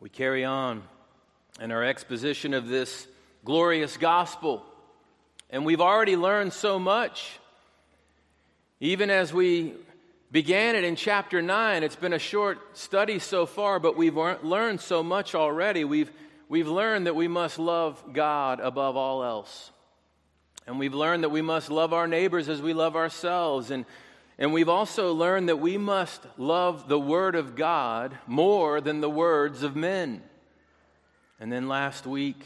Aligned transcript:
We 0.00 0.08
carry 0.08 0.46
on 0.46 0.82
in 1.60 1.70
our 1.70 1.84
exposition 1.84 2.54
of 2.54 2.68
this 2.68 3.06
glorious 3.44 3.98
gospel, 3.98 4.64
and 5.50 5.66
we've 5.66 5.82
already 5.82 6.16
learned 6.16 6.54
so 6.54 6.78
much. 6.78 7.38
Even 8.80 9.10
as 9.10 9.30
we 9.30 9.74
began 10.32 10.74
it 10.74 10.84
in 10.84 10.96
chapter 10.96 11.42
9, 11.42 11.82
it's 11.82 11.96
been 11.96 12.14
a 12.14 12.18
short 12.18 12.78
study 12.78 13.18
so 13.18 13.44
far, 13.44 13.78
but 13.78 13.94
we've 13.94 14.16
learned 14.16 14.80
so 14.80 15.02
much 15.02 15.34
already. 15.34 15.84
We've, 15.84 16.10
we've 16.48 16.68
learned 16.68 17.06
that 17.06 17.14
we 17.14 17.28
must 17.28 17.58
love 17.58 18.02
God 18.14 18.58
above 18.60 18.96
all 18.96 19.22
else. 19.22 19.70
And 20.66 20.78
we've 20.78 20.94
learned 20.94 21.24
that 21.24 21.30
we 21.30 21.42
must 21.42 21.68
love 21.68 21.92
our 21.92 22.06
neighbors 22.06 22.48
as 22.48 22.62
we 22.62 22.72
love 22.72 22.96
ourselves. 22.96 23.70
And 23.70 23.84
and 24.40 24.54
we've 24.54 24.70
also 24.70 25.12
learned 25.12 25.50
that 25.50 25.58
we 25.58 25.76
must 25.76 26.22
love 26.38 26.88
the 26.88 26.98
Word 26.98 27.34
of 27.34 27.54
God 27.54 28.16
more 28.26 28.80
than 28.80 29.02
the 29.02 29.10
words 29.10 29.62
of 29.62 29.76
men. 29.76 30.22
And 31.38 31.52
then 31.52 31.68
last 31.68 32.06
week, 32.06 32.42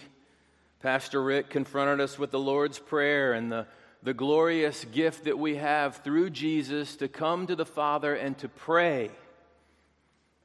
Pastor 0.82 1.22
Rick 1.22 1.50
confronted 1.50 2.00
us 2.00 2.18
with 2.18 2.32
the 2.32 2.38
Lord's 2.40 2.80
Prayer 2.80 3.32
and 3.32 3.50
the, 3.50 3.68
the 4.02 4.12
glorious 4.12 4.84
gift 4.86 5.24
that 5.24 5.38
we 5.38 5.54
have 5.54 5.98
through 5.98 6.30
Jesus 6.30 6.96
to 6.96 7.06
come 7.06 7.46
to 7.46 7.54
the 7.54 7.64
Father 7.64 8.12
and 8.16 8.36
to 8.38 8.48
pray. 8.48 9.12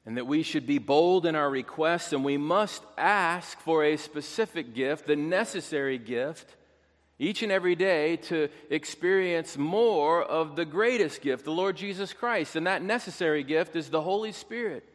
And 0.05 0.18
that 0.18 0.27
we 0.27 0.43
should 0.43 0.68
be 0.68 0.77
bold 0.77 1.26
in 1.26 1.35
our 1.35 1.49
requests 1.49 2.13
and 2.13 2.23
we 2.23 2.38
must 2.38 2.84
ask 2.95 3.59
for 3.62 3.84
a 3.84 3.98
specific 3.98 4.76
gift, 4.76 5.07
the 5.07 5.16
necessary 5.16 5.98
gift 5.98 6.55
each 7.20 7.44
and 7.44 7.52
every 7.52 7.76
day 7.76 8.16
to 8.16 8.48
experience 8.70 9.58
more 9.58 10.23
of 10.23 10.55
the 10.55 10.66
greatest 10.66 11.22
gift, 11.22 11.44
the 11.44 11.52
Lord 11.52 11.76
Jesus 11.76 12.14
Christ. 12.14 12.55
And 12.55 12.66
that 12.66 12.82
necessary 12.82 13.44
gift 13.44 13.76
is 13.76 13.90
the 13.90 14.02
Holy 14.02 14.32
Spirit. 14.32 14.88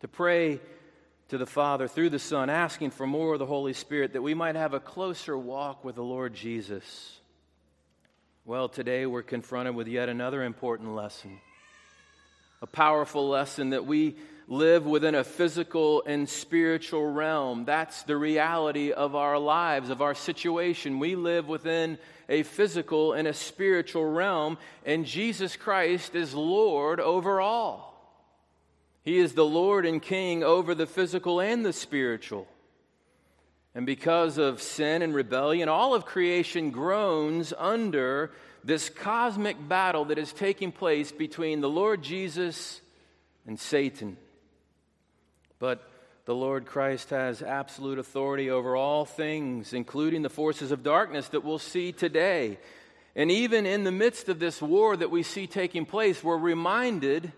To 0.00 0.08
pray 0.08 0.60
to 1.28 1.38
the 1.38 1.46
Father 1.46 1.88
through 1.88 2.10
the 2.10 2.18
Son, 2.18 2.50
asking 2.50 2.90
for 2.90 3.06
more 3.06 3.34
of 3.34 3.38
the 3.38 3.46
Holy 3.46 3.72
Spirit 3.72 4.12
that 4.12 4.22
we 4.22 4.34
might 4.34 4.56
have 4.56 4.74
a 4.74 4.80
closer 4.80 5.38
walk 5.38 5.84
with 5.84 5.94
the 5.94 6.02
Lord 6.02 6.34
Jesus. 6.34 7.20
Well, 8.44 8.68
today 8.68 9.06
we're 9.06 9.22
confronted 9.22 9.74
with 9.74 9.88
yet 9.88 10.10
another 10.10 10.42
important 10.42 10.94
lesson. 10.94 11.40
A 12.60 12.66
powerful 12.66 13.28
lesson 13.28 13.70
that 13.70 13.86
we 13.86 14.16
live 14.46 14.84
within 14.84 15.14
a 15.14 15.24
physical 15.24 16.02
and 16.06 16.28
spiritual 16.28 17.10
realm. 17.10 17.64
That's 17.64 18.02
the 18.02 18.16
reality 18.16 18.92
of 18.92 19.14
our 19.14 19.38
lives, 19.38 19.90
of 19.90 20.02
our 20.02 20.14
situation. 20.14 20.98
We 20.98 21.16
live 21.16 21.48
within 21.48 21.98
a 22.28 22.42
physical 22.42 23.12
and 23.12 23.26
a 23.26 23.34
spiritual 23.34 24.04
realm, 24.10 24.58
and 24.84 25.06
Jesus 25.06 25.56
Christ 25.56 26.14
is 26.14 26.34
Lord 26.34 27.00
over 27.00 27.40
all. 27.40 27.92
He 29.02 29.18
is 29.18 29.34
the 29.34 29.44
Lord 29.44 29.84
and 29.84 30.00
King 30.00 30.42
over 30.42 30.74
the 30.74 30.86
physical 30.86 31.40
and 31.40 31.64
the 31.64 31.72
spiritual. 31.72 32.48
And 33.74 33.86
because 33.86 34.38
of 34.38 34.62
sin 34.62 35.02
and 35.02 35.14
rebellion, 35.14 35.68
all 35.68 35.94
of 35.94 36.06
creation 36.06 36.70
groans 36.70 37.52
under 37.58 38.30
this 38.62 38.88
cosmic 38.88 39.56
battle 39.68 40.06
that 40.06 40.18
is 40.18 40.32
taking 40.32 40.72
place 40.72 41.12
between 41.12 41.60
the 41.60 41.68
Lord 41.68 42.02
Jesus 42.02 42.80
and 43.46 43.58
Satan. 43.58 44.16
But 45.64 45.88
the 46.26 46.34
Lord 46.34 46.66
Christ 46.66 47.08
has 47.08 47.40
absolute 47.40 47.98
authority 47.98 48.50
over 48.50 48.76
all 48.76 49.06
things, 49.06 49.72
including 49.72 50.20
the 50.20 50.28
forces 50.28 50.72
of 50.72 50.82
darkness 50.82 51.28
that 51.28 51.42
we'll 51.42 51.58
see 51.58 51.90
today. 51.90 52.58
And 53.16 53.30
even 53.30 53.64
in 53.64 53.82
the 53.82 53.90
midst 53.90 54.28
of 54.28 54.38
this 54.38 54.60
war 54.60 54.94
that 54.94 55.10
we 55.10 55.22
see 55.22 55.46
taking 55.46 55.86
place, 55.86 56.22
we're 56.22 56.36
reminded 56.36 57.32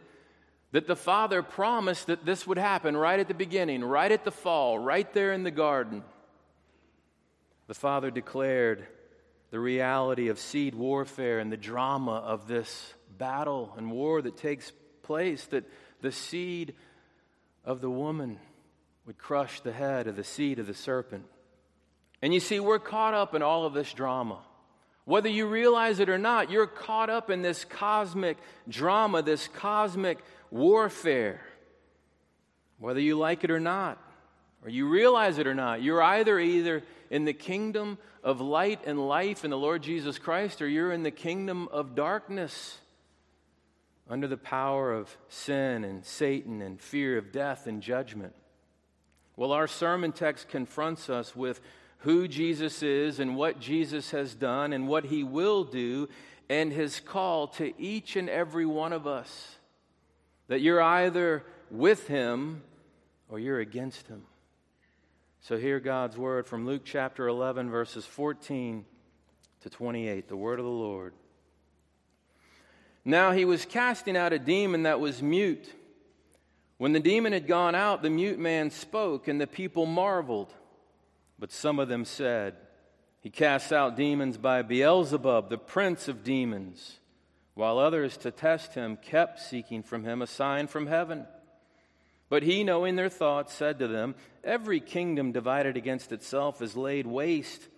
that 0.72 0.88
the 0.88 0.96
Father 0.96 1.40
promised 1.40 2.08
that 2.08 2.26
this 2.26 2.48
would 2.48 2.58
happen 2.58 2.96
right 2.96 3.20
at 3.20 3.28
the 3.28 3.32
beginning, 3.32 3.84
right 3.84 4.10
at 4.10 4.24
the 4.24 4.32
fall, 4.32 4.76
right 4.76 5.14
there 5.14 5.32
in 5.32 5.44
the 5.44 5.52
garden. 5.52 6.02
The 7.68 7.74
Father 7.74 8.10
declared 8.10 8.88
the 9.52 9.60
reality 9.60 10.30
of 10.30 10.40
seed 10.40 10.74
warfare 10.74 11.38
and 11.38 11.52
the 11.52 11.56
drama 11.56 12.16
of 12.16 12.48
this 12.48 12.92
battle 13.18 13.72
and 13.76 13.92
war 13.92 14.20
that 14.20 14.36
takes 14.36 14.72
place, 15.04 15.44
that 15.52 15.62
the 16.00 16.10
seed 16.10 16.74
of 17.66 17.80
the 17.80 17.90
woman 17.90 18.38
would 19.04 19.18
crush 19.18 19.60
the 19.60 19.72
head 19.72 20.06
of 20.06 20.16
the 20.16 20.24
seed 20.24 20.58
of 20.58 20.66
the 20.66 20.74
serpent. 20.74 21.24
And 22.22 22.32
you 22.32 22.40
see, 22.40 22.60
we're 22.60 22.78
caught 22.78 23.12
up 23.12 23.34
in 23.34 23.42
all 23.42 23.66
of 23.66 23.74
this 23.74 23.92
drama. 23.92 24.38
Whether 25.04 25.28
you 25.28 25.46
realize 25.46 26.00
it 26.00 26.08
or 26.08 26.18
not, 26.18 26.50
you're 26.50 26.66
caught 26.66 27.10
up 27.10 27.28
in 27.30 27.42
this 27.42 27.64
cosmic 27.64 28.38
drama, 28.68 29.22
this 29.22 29.48
cosmic 29.48 30.18
warfare. 30.50 31.40
Whether 32.78 33.00
you 33.00 33.16
like 33.18 33.44
it 33.44 33.50
or 33.50 33.60
not, 33.60 33.98
or 34.62 34.70
you 34.70 34.88
realize 34.88 35.38
it 35.38 35.46
or 35.46 35.54
not, 35.54 35.82
you're 35.82 36.02
either 36.02 36.40
either 36.40 36.82
in 37.10 37.24
the 37.24 37.32
kingdom 37.32 37.98
of 38.24 38.40
light 38.40 38.80
and 38.86 39.06
life 39.06 39.44
in 39.44 39.50
the 39.50 39.58
Lord 39.58 39.82
Jesus 39.82 40.18
Christ, 40.18 40.60
or 40.60 40.68
you're 40.68 40.92
in 40.92 41.04
the 41.04 41.12
kingdom 41.12 41.68
of 41.70 41.94
darkness 41.94 42.78
under 44.08 44.28
the 44.28 44.36
power 44.36 44.92
of 44.92 45.16
sin 45.28 45.84
and 45.84 46.04
Satan 46.04 46.62
and 46.62 46.80
fear 46.80 47.18
of 47.18 47.32
death 47.32 47.66
and 47.66 47.82
judgment. 47.82 48.34
Well, 49.36 49.52
our 49.52 49.66
sermon 49.66 50.12
text 50.12 50.48
confronts 50.48 51.10
us 51.10 51.34
with 51.34 51.60
who 51.98 52.28
Jesus 52.28 52.82
is 52.82 53.18
and 53.18 53.36
what 53.36 53.60
Jesus 53.60 54.12
has 54.12 54.34
done 54.34 54.72
and 54.72 54.88
what 54.88 55.06
he 55.06 55.24
will 55.24 55.64
do, 55.64 56.08
and 56.48 56.72
his 56.72 57.00
call 57.00 57.48
to 57.48 57.72
each 57.80 58.14
and 58.16 58.30
every 58.30 58.66
one 58.66 58.92
of 58.92 59.06
us 59.06 59.56
that 60.48 60.60
you're 60.60 60.80
either 60.80 61.42
with 61.70 62.06
him 62.06 62.62
or 63.28 63.38
you're 63.38 63.58
against 63.58 64.06
him. 64.06 64.22
So, 65.40 65.56
hear 65.56 65.80
God's 65.80 66.16
word 66.16 66.46
from 66.46 66.66
Luke 66.66 66.82
chapter 66.84 67.28
11, 67.28 67.70
verses 67.70 68.04
14 68.04 68.84
to 69.62 69.70
28, 69.70 70.28
the 70.28 70.36
word 70.36 70.58
of 70.58 70.64
the 70.64 70.70
Lord. 70.70 71.12
Now 73.08 73.30
he 73.30 73.44
was 73.44 73.64
casting 73.64 74.16
out 74.16 74.32
a 74.32 74.38
demon 74.38 74.82
that 74.82 74.98
was 74.98 75.22
mute. 75.22 75.72
When 76.76 76.92
the 76.92 76.98
demon 76.98 77.32
had 77.32 77.46
gone 77.46 77.76
out, 77.76 78.02
the 78.02 78.10
mute 78.10 78.38
man 78.38 78.72
spoke, 78.72 79.28
and 79.28 79.40
the 79.40 79.46
people 79.46 79.86
marveled. 79.86 80.52
But 81.38 81.52
some 81.52 81.78
of 81.78 81.88
them 81.88 82.04
said, 82.04 82.56
He 83.20 83.30
casts 83.30 83.70
out 83.70 83.96
demons 83.96 84.38
by 84.38 84.62
Beelzebub, 84.62 85.48
the 85.50 85.56
prince 85.56 86.08
of 86.08 86.24
demons, 86.24 86.98
while 87.54 87.78
others, 87.78 88.16
to 88.18 88.32
test 88.32 88.74
him, 88.74 88.96
kept 88.96 89.38
seeking 89.38 89.84
from 89.84 90.02
him 90.02 90.20
a 90.20 90.26
sign 90.26 90.66
from 90.66 90.88
heaven. 90.88 91.26
But 92.28 92.42
he, 92.42 92.64
knowing 92.64 92.96
their 92.96 93.08
thoughts, 93.08 93.54
said 93.54 93.78
to 93.78 93.86
them, 93.86 94.16
Every 94.42 94.80
kingdom 94.80 95.30
divided 95.30 95.76
against 95.76 96.10
itself 96.10 96.60
is 96.60 96.76
laid 96.76 97.06
waste, 97.06 97.68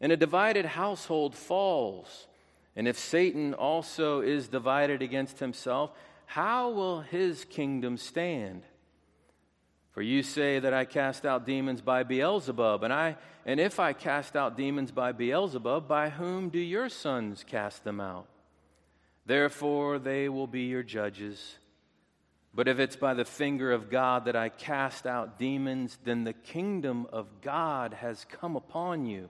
and 0.00 0.12
a 0.12 0.16
divided 0.16 0.64
household 0.64 1.34
falls. 1.34 2.28
And 2.76 2.86
if 2.86 2.98
Satan 2.98 3.54
also 3.54 4.20
is 4.20 4.48
divided 4.48 5.00
against 5.00 5.38
himself, 5.38 5.90
how 6.26 6.70
will 6.70 7.00
his 7.00 7.44
kingdom 7.46 7.96
stand? 7.96 8.62
For 9.92 10.02
you 10.02 10.22
say 10.22 10.58
that 10.58 10.74
I 10.74 10.84
cast 10.84 11.24
out 11.24 11.46
demons 11.46 11.80
by 11.80 12.02
Beelzebub, 12.02 12.82
and 12.82 12.92
I 12.92 13.16
and 13.46 13.58
if 13.58 13.80
I 13.80 13.94
cast 13.94 14.36
out 14.36 14.56
demons 14.56 14.90
by 14.90 15.12
Beelzebub, 15.12 15.88
by 15.88 16.10
whom 16.10 16.50
do 16.50 16.58
your 16.58 16.90
sons 16.90 17.44
cast 17.44 17.82
them 17.82 18.00
out? 18.00 18.26
Therefore 19.24 19.98
they 19.98 20.28
will 20.28 20.46
be 20.46 20.64
your 20.64 20.82
judges. 20.82 21.56
But 22.52 22.68
if 22.68 22.78
it's 22.78 22.96
by 22.96 23.14
the 23.14 23.24
finger 23.24 23.72
of 23.72 23.88
God 23.88 24.26
that 24.26 24.36
I 24.36 24.50
cast 24.50 25.06
out 25.06 25.38
demons, 25.38 25.98
then 26.04 26.24
the 26.24 26.32
kingdom 26.32 27.06
of 27.12 27.40
God 27.40 27.94
has 27.94 28.26
come 28.30 28.56
upon 28.56 29.06
you. 29.06 29.28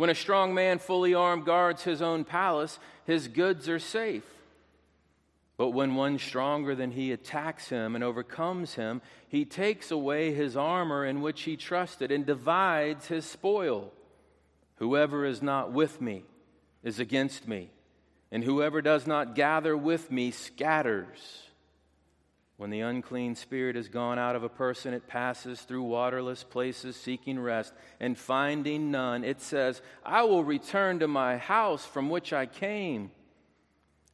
When 0.00 0.08
a 0.08 0.14
strong 0.14 0.54
man 0.54 0.78
fully 0.78 1.12
armed 1.12 1.44
guards 1.44 1.84
his 1.84 2.00
own 2.00 2.24
palace, 2.24 2.78
his 3.04 3.28
goods 3.28 3.68
are 3.68 3.78
safe. 3.78 4.24
But 5.58 5.72
when 5.72 5.94
one 5.94 6.18
stronger 6.18 6.74
than 6.74 6.92
he 6.92 7.12
attacks 7.12 7.68
him 7.68 7.94
and 7.94 8.02
overcomes 8.02 8.76
him, 8.76 9.02
he 9.28 9.44
takes 9.44 9.90
away 9.90 10.32
his 10.32 10.56
armor 10.56 11.04
in 11.04 11.20
which 11.20 11.42
he 11.42 11.54
trusted 11.54 12.10
and 12.10 12.24
divides 12.24 13.08
his 13.08 13.26
spoil. 13.26 13.92
Whoever 14.76 15.26
is 15.26 15.42
not 15.42 15.70
with 15.70 16.00
me 16.00 16.24
is 16.82 16.98
against 16.98 17.46
me, 17.46 17.68
and 18.32 18.42
whoever 18.42 18.80
does 18.80 19.06
not 19.06 19.34
gather 19.34 19.76
with 19.76 20.10
me 20.10 20.30
scatters. 20.30 21.49
When 22.60 22.68
the 22.68 22.80
unclean 22.80 23.36
spirit 23.36 23.74
has 23.76 23.88
gone 23.88 24.18
out 24.18 24.36
of 24.36 24.42
a 24.42 24.50
person, 24.50 24.92
it 24.92 25.08
passes 25.08 25.62
through 25.62 25.84
waterless 25.84 26.44
places 26.44 26.94
seeking 26.94 27.40
rest, 27.40 27.72
and 27.98 28.18
finding 28.18 28.90
none, 28.90 29.24
it 29.24 29.40
says, 29.40 29.80
I 30.04 30.24
will 30.24 30.44
return 30.44 30.98
to 30.98 31.08
my 31.08 31.38
house 31.38 31.86
from 31.86 32.10
which 32.10 32.34
I 32.34 32.44
came. 32.44 33.12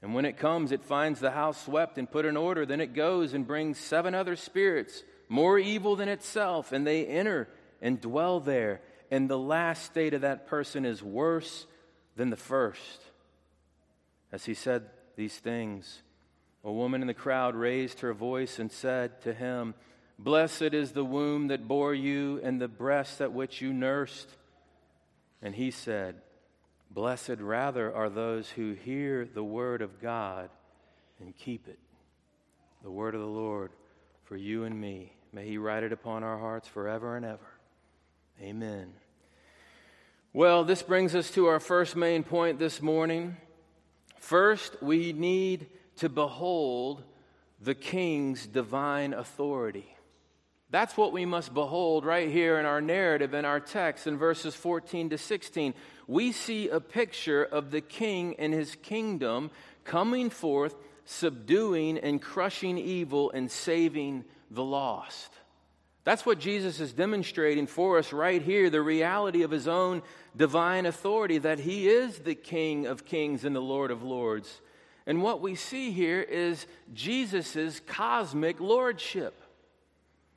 And 0.00 0.14
when 0.14 0.24
it 0.24 0.36
comes, 0.36 0.70
it 0.70 0.84
finds 0.84 1.18
the 1.18 1.32
house 1.32 1.64
swept 1.64 1.98
and 1.98 2.08
put 2.08 2.24
in 2.24 2.36
order. 2.36 2.64
Then 2.64 2.80
it 2.80 2.94
goes 2.94 3.34
and 3.34 3.48
brings 3.48 3.78
seven 3.78 4.14
other 4.14 4.36
spirits, 4.36 5.02
more 5.28 5.58
evil 5.58 5.96
than 5.96 6.08
itself, 6.08 6.70
and 6.70 6.86
they 6.86 7.04
enter 7.04 7.48
and 7.82 8.00
dwell 8.00 8.38
there. 8.38 8.80
And 9.10 9.28
the 9.28 9.36
last 9.36 9.86
state 9.86 10.14
of 10.14 10.20
that 10.20 10.46
person 10.46 10.84
is 10.84 11.02
worse 11.02 11.66
than 12.14 12.30
the 12.30 12.36
first. 12.36 13.02
As 14.30 14.44
he 14.44 14.54
said 14.54 14.84
these 15.16 15.36
things, 15.36 16.00
a 16.66 16.72
woman 16.72 17.00
in 17.00 17.06
the 17.06 17.14
crowd 17.14 17.54
raised 17.54 18.00
her 18.00 18.12
voice 18.12 18.58
and 18.58 18.72
said 18.72 19.22
to 19.22 19.32
him, 19.32 19.72
Blessed 20.18 20.74
is 20.74 20.90
the 20.90 21.04
womb 21.04 21.46
that 21.46 21.68
bore 21.68 21.94
you 21.94 22.40
and 22.42 22.60
the 22.60 22.66
breast 22.66 23.20
at 23.20 23.32
which 23.32 23.60
you 23.60 23.72
nursed. 23.72 24.28
And 25.40 25.54
he 25.54 25.70
said, 25.70 26.16
Blessed 26.90 27.38
rather 27.38 27.94
are 27.94 28.10
those 28.10 28.50
who 28.50 28.72
hear 28.72 29.28
the 29.32 29.44
word 29.44 29.80
of 29.80 30.02
God 30.02 30.50
and 31.20 31.36
keep 31.36 31.68
it. 31.68 31.78
The 32.82 32.90
word 32.90 33.14
of 33.14 33.20
the 33.20 33.26
Lord 33.28 33.70
for 34.24 34.36
you 34.36 34.64
and 34.64 34.80
me. 34.80 35.12
May 35.32 35.46
he 35.46 35.58
write 35.58 35.84
it 35.84 35.92
upon 35.92 36.24
our 36.24 36.38
hearts 36.38 36.66
forever 36.66 37.16
and 37.16 37.24
ever. 37.24 37.52
Amen. 38.42 38.92
Well, 40.32 40.64
this 40.64 40.82
brings 40.82 41.14
us 41.14 41.30
to 41.32 41.46
our 41.46 41.60
first 41.60 41.94
main 41.94 42.24
point 42.24 42.58
this 42.58 42.82
morning. 42.82 43.36
First, 44.18 44.82
we 44.82 45.12
need 45.12 45.68
to 45.96 46.08
behold 46.08 47.02
the 47.60 47.74
king's 47.74 48.46
divine 48.46 49.12
authority. 49.12 49.96
That's 50.70 50.96
what 50.96 51.12
we 51.12 51.24
must 51.24 51.54
behold 51.54 52.04
right 52.04 52.28
here 52.28 52.58
in 52.58 52.66
our 52.66 52.80
narrative, 52.80 53.34
in 53.34 53.44
our 53.44 53.60
text, 53.60 54.06
in 54.06 54.18
verses 54.18 54.54
14 54.54 55.10
to 55.10 55.18
16. 55.18 55.74
We 56.08 56.32
see 56.32 56.68
a 56.68 56.80
picture 56.80 57.44
of 57.44 57.70
the 57.70 57.80
king 57.80 58.34
and 58.38 58.52
his 58.52 58.76
kingdom 58.82 59.50
coming 59.84 60.28
forth, 60.28 60.74
subduing 61.04 61.98
and 61.98 62.20
crushing 62.20 62.78
evil 62.78 63.30
and 63.30 63.50
saving 63.50 64.24
the 64.50 64.64
lost. 64.64 65.30
That's 66.02 66.26
what 66.26 66.38
Jesus 66.38 66.78
is 66.78 66.92
demonstrating 66.92 67.66
for 67.66 67.98
us 67.98 68.12
right 68.12 68.42
here 68.42 68.70
the 68.70 68.82
reality 68.82 69.42
of 69.42 69.50
his 69.50 69.66
own 69.66 70.02
divine 70.36 70.86
authority, 70.86 71.38
that 71.38 71.58
he 71.58 71.88
is 71.88 72.20
the 72.20 72.34
King 72.34 72.86
of 72.86 73.04
kings 73.04 73.44
and 73.44 73.56
the 73.56 73.60
Lord 73.60 73.90
of 73.90 74.04
lords. 74.04 74.60
And 75.06 75.22
what 75.22 75.40
we 75.40 75.54
see 75.54 75.92
here 75.92 76.20
is 76.20 76.66
Jesus' 76.92 77.80
cosmic 77.86 78.60
lordship. 78.60 79.40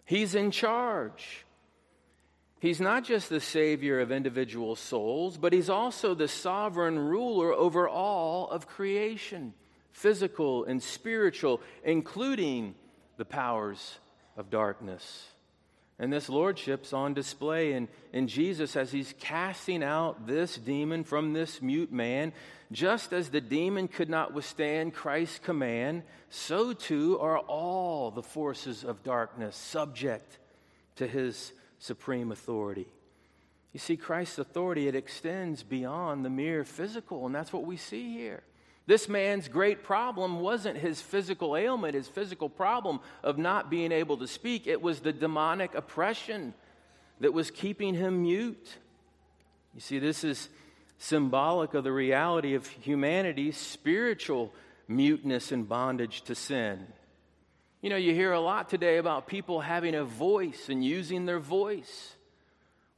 He's 0.06 0.36
in 0.36 0.52
charge. 0.52 1.46
He's 2.60 2.82
not 2.82 3.04
just 3.04 3.30
the 3.30 3.40
Savior 3.40 4.00
of 4.00 4.12
individual 4.12 4.76
souls, 4.76 5.38
but 5.38 5.54
He's 5.54 5.70
also 5.70 6.14
the 6.14 6.28
sovereign 6.28 7.00
ruler 7.00 7.54
over 7.54 7.88
all 7.88 8.50
of 8.50 8.68
creation, 8.68 9.54
physical 9.92 10.66
and 10.66 10.84
spiritual, 10.84 11.62
including 11.84 12.76
the 13.18 13.26
powers 13.26 13.98
of 14.38 14.50
darkness. 14.50 15.28
And 16.00 16.14
this 16.14 16.30
lordship's 16.30 16.94
on 16.94 17.14
display 17.14 17.74
in, 17.74 17.90
in 18.14 18.30
Jesus 18.30 18.78
as 18.78 18.90
he's 18.90 19.14
casting 19.20 19.84
out 19.84 20.26
this 20.26 20.58
demon 20.58 21.04
from 21.04 21.34
this 21.34 21.62
mute 21.62 21.92
man. 21.92 22.32
Just 22.72 23.14
as 23.14 23.30
the 23.30 23.42
demon 23.42 23.88
could 23.88 24.10
not 24.10 24.34
withstand 24.34 24.94
Christ's 24.94 25.40
command, 25.40 26.04
so 26.30 26.74
too 26.74 27.18
are 27.20 27.40
all 27.40 28.12
the 28.12 28.22
forces 28.22 28.84
of 28.84 29.04
darkness 29.04 29.56
subject 29.56 30.38
to 30.98 31.08
his 31.08 31.52
supreme 31.80 32.32
authority. 32.32 32.88
You 33.74 33.80
see, 33.80 33.98
Christ's 33.98 34.40
authority, 34.40 34.88
it 34.88 34.96
extends 34.96 35.64
beyond 35.64 36.24
the 36.24 36.30
mere 36.30 36.64
physical, 36.64 37.26
and 37.26 37.34
that's 37.34 37.54
what 37.54 37.66
we 37.66 37.78
see 37.78 38.14
here. 38.14 38.44
This 38.86 39.08
man's 39.08 39.48
great 39.48 39.84
problem 39.84 40.40
wasn't 40.40 40.78
his 40.78 41.00
physical 41.00 41.56
ailment, 41.56 41.94
his 41.94 42.08
physical 42.08 42.50
problem 42.50 43.00
of 43.24 43.38
not 43.38 43.70
being 43.70 43.92
able 43.92 44.18
to 44.18 44.28
speak. 44.28 44.66
It 44.66 44.82
was 44.82 45.00
the 45.00 45.14
demonic 45.14 45.76
oppression 45.76 46.56
that 47.20 47.32
was 47.32 47.52
keeping 47.52 47.94
him 47.94 48.24
mute. 48.24 48.78
You 49.76 49.82
see, 49.82 50.00
this 50.00 50.24
is 50.24 50.50
symbolic 51.00 51.74
of 51.74 51.84
the 51.84 51.92
reality 51.92 52.54
of 52.54 52.68
humanity's 52.68 53.58
spiritual 53.58 54.54
muteness 54.88 55.52
and 55.52 55.68
bondage 55.68 56.22
to 56.24 56.36
sin. 56.36 56.86
You 57.82 57.90
know, 57.90 57.96
you 57.96 58.14
hear 58.14 58.34
a 58.34 58.42
lot 58.42 58.70
today 58.70 58.98
about 58.98 59.28
people 59.28 59.62
having 59.62 59.96
a 59.96 60.04
voice 60.04 60.68
and 60.68 60.84
using 60.84 61.26
their 61.26 61.40
voice. 61.40 62.16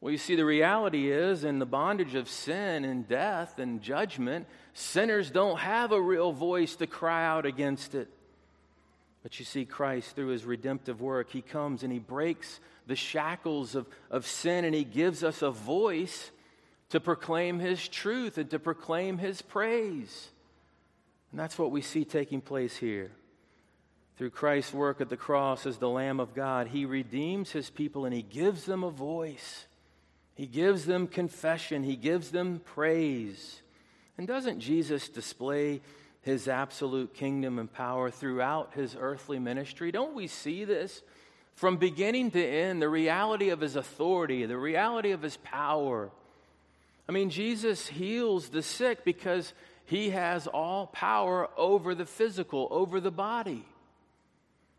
Well, 0.02 0.12
you 0.12 0.18
see, 0.18 0.36
the 0.36 0.46
reality 0.46 1.12
is 1.12 1.44
in 1.44 1.60
the 1.60 1.66
bondage 1.68 2.16
of 2.16 2.28
sin 2.28 2.86
and 2.86 3.08
death 3.08 3.60
and 3.60 3.84
judgment, 3.84 4.48
sinners 4.74 5.30
don't 5.30 5.60
have 5.60 5.92
a 5.92 6.02
real 6.02 6.32
voice 6.32 6.76
to 6.78 6.88
cry 6.88 7.24
out 7.24 7.46
against 7.46 7.94
it. 7.94 8.10
But 9.22 9.38
you 9.38 9.46
see, 9.46 9.66
Christ, 9.66 10.16
through 10.16 10.30
his 10.30 10.44
redemptive 10.44 11.00
work, 11.00 11.30
he 11.30 11.44
comes 11.44 11.84
and 11.84 11.94
he 11.94 12.00
breaks 12.00 12.60
the 12.88 12.96
shackles 12.96 13.76
of, 13.76 13.86
of 14.10 14.26
sin 14.26 14.66
and 14.66 14.74
he 14.74 14.84
gives 14.84 15.24
us 15.24 15.44
a 15.44 15.52
voice 15.52 16.32
to 16.92 17.00
proclaim 17.00 17.60
his 17.60 17.88
truth 17.88 18.38
and 18.38 18.50
to 18.52 18.60
proclaim 18.60 19.18
his 19.18 19.42
praise. 19.42 20.30
And 21.32 21.40
that's 21.40 21.58
what 21.58 21.72
we 21.72 21.82
see 21.82 22.06
taking 22.06 22.42
place 22.42 22.76
here. 22.76 23.12
Through 24.18 24.32
Christ's 24.32 24.74
work 24.74 25.02
at 25.02 25.10
the 25.10 25.18
cross 25.18 25.66
as 25.66 25.78
the 25.78 25.90
Lamb 25.90 26.20
of 26.20 26.36
God, 26.36 26.68
he 26.68 26.86
redeems 26.86 27.52
his 27.52 27.70
people 27.70 28.06
and 28.06 28.14
he 28.14 28.22
gives 28.22 28.66
them 28.66 28.84
a 28.84 28.92
voice. 28.92 29.66
He 30.36 30.46
gives 30.46 30.86
them 30.86 31.08
confession, 31.08 31.84
he 31.84 31.96
gives 31.96 32.32
them 32.32 32.62
praise. 32.64 33.62
And 34.18 34.28
doesn't 34.28 34.60
Jesus 34.60 35.10
display 35.10 35.82
his 36.22 36.48
absolute 36.48 37.14
kingdom 37.14 37.58
and 37.58 37.72
power 37.72 38.12
throughout 38.12 38.74
his 38.76 38.96
earthly 39.00 39.40
ministry? 39.40 39.92
Don't 39.92 40.14
we 40.14 40.28
see 40.28 40.66
this 40.66 41.02
from 41.56 41.78
beginning 41.78 42.32
to 42.32 42.46
end? 42.46 42.82
The 42.82 42.90
reality 42.90 43.50
of 43.50 43.62
his 43.62 43.76
authority, 43.76 44.46
the 44.46 44.58
reality 44.58 45.12
of 45.12 45.22
his 45.22 45.38
power. 45.38 46.12
I 47.12 47.14
mean, 47.14 47.30
Jesus 47.30 47.88
heals 47.88 48.48
the 48.48 48.64
sick 48.64 49.04
because 49.04 49.52
he 49.84 50.12
has 50.12 50.48
all 50.48 50.88
power 50.88 51.50
over 51.58 51.94
the 51.94 52.06
physical, 52.06 52.70
over 52.72 53.02
the 53.02 53.12
body. 53.12 53.66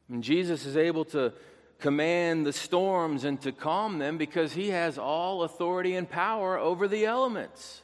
And 0.09 0.23
Jesus 0.23 0.65
is 0.65 0.75
able 0.75 1.05
to 1.05 1.35
command 1.79 2.47
the 2.47 2.55
storms 2.55 3.25
and 3.25 3.39
to 3.43 3.53
calm 3.53 3.99
them 3.99 4.17
because 4.17 4.55
he 4.55 4.71
has 4.71 4.97
all 4.97 5.43
authority 5.43 5.95
and 5.95 6.09
power 6.09 6.57
over 6.57 6.89
the 6.89 7.05
elements. 7.05 7.83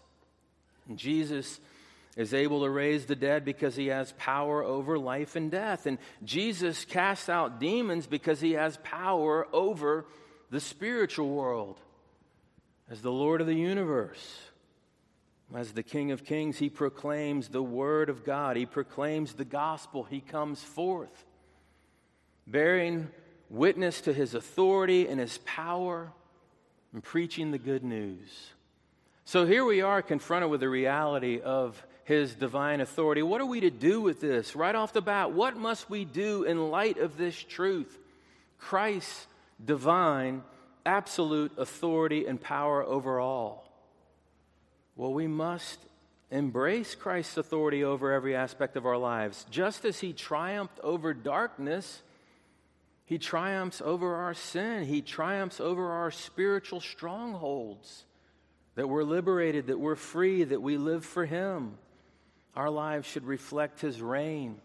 And 0.88 0.96
Jesus 0.96 1.60
is 2.16 2.32
able 2.32 2.62
to 2.62 2.70
raise 2.70 3.04
the 3.04 3.16
dead 3.16 3.44
because 3.44 3.76
he 3.76 3.88
has 3.88 4.14
power 4.16 4.64
over 4.64 4.98
life 4.98 5.36
and 5.36 5.50
death. 5.50 5.84
And 5.84 5.98
Jesus 6.24 6.86
casts 6.86 7.28
out 7.28 7.60
demons 7.60 8.06
because 8.06 8.40
he 8.40 8.52
has 8.52 8.78
power 8.82 9.46
over 9.52 10.06
the 10.50 10.60
spiritual 10.60 11.28
world. 11.28 11.78
As 12.90 13.02
the 13.02 13.12
Lord 13.12 13.40
of 13.40 13.46
the 13.46 13.54
universe, 13.54 14.40
as 15.54 15.72
the 15.72 15.82
King 15.82 16.10
of 16.10 16.24
kings, 16.24 16.58
he 16.58 16.70
proclaims 16.70 17.48
the 17.48 17.62
word 17.62 18.08
of 18.08 18.24
God, 18.24 18.56
he 18.56 18.66
proclaims 18.66 19.34
the 19.34 19.44
gospel, 19.44 20.04
he 20.04 20.20
comes 20.20 20.62
forth, 20.62 21.24
bearing 22.46 23.08
witness 23.50 24.00
to 24.02 24.12
his 24.12 24.34
authority 24.34 25.06
and 25.08 25.20
his 25.20 25.38
power 25.38 26.12
and 26.92 27.02
preaching 27.02 27.50
the 27.50 27.58
good 27.58 27.84
news. 27.84 28.50
So 29.24 29.44
here 29.44 29.64
we 29.64 29.82
are 29.82 30.00
confronted 30.00 30.50
with 30.50 30.60
the 30.60 30.68
reality 30.68 31.40
of 31.40 31.82
his 32.04 32.34
divine 32.34 32.80
authority. 32.80 33.22
What 33.22 33.42
are 33.42 33.46
we 33.46 33.60
to 33.60 33.70
do 33.70 34.00
with 34.00 34.22
this? 34.22 34.56
Right 34.56 34.74
off 34.74 34.94
the 34.94 35.02
bat, 35.02 35.32
what 35.32 35.56
must 35.56 35.90
we 35.90 36.06
do 36.06 36.44
in 36.44 36.70
light 36.70 36.96
of 36.96 37.18
this 37.18 37.36
truth? 37.36 37.98
Christ's 38.56 39.26
divine, 39.62 40.42
absolute 40.88 41.52
authority 41.58 42.26
and 42.26 42.40
power 42.40 42.82
over 42.82 43.20
all. 43.20 43.70
Well, 44.96 45.12
we 45.12 45.26
must 45.26 45.78
embrace 46.30 46.94
Christ's 46.94 47.36
authority 47.36 47.84
over 47.84 48.10
every 48.10 48.34
aspect 48.34 48.74
of 48.76 48.86
our 48.86 48.96
lives. 48.96 49.44
Just 49.50 49.84
as 49.84 50.00
he 50.00 50.14
triumphed 50.14 50.80
over 50.82 51.12
darkness, 51.12 52.02
he 53.04 53.18
triumphs 53.18 53.82
over 53.82 54.16
our 54.16 54.34
sin. 54.34 54.84
He 54.84 55.02
triumphs 55.02 55.60
over 55.60 55.92
our 55.92 56.10
spiritual 56.10 56.80
strongholds. 56.80 58.04
That 58.74 58.88
we're 58.88 59.02
liberated, 59.02 59.68
that 59.68 59.78
we're 59.78 59.96
free, 59.96 60.44
that 60.44 60.60
we 60.60 60.76
live 60.76 61.04
for 61.04 61.24
Him. 61.24 61.78
Our 62.54 62.70
lives 62.70 63.08
should 63.08 63.24
reflect 63.24 63.80
His 63.80 64.00
reign 64.02 64.60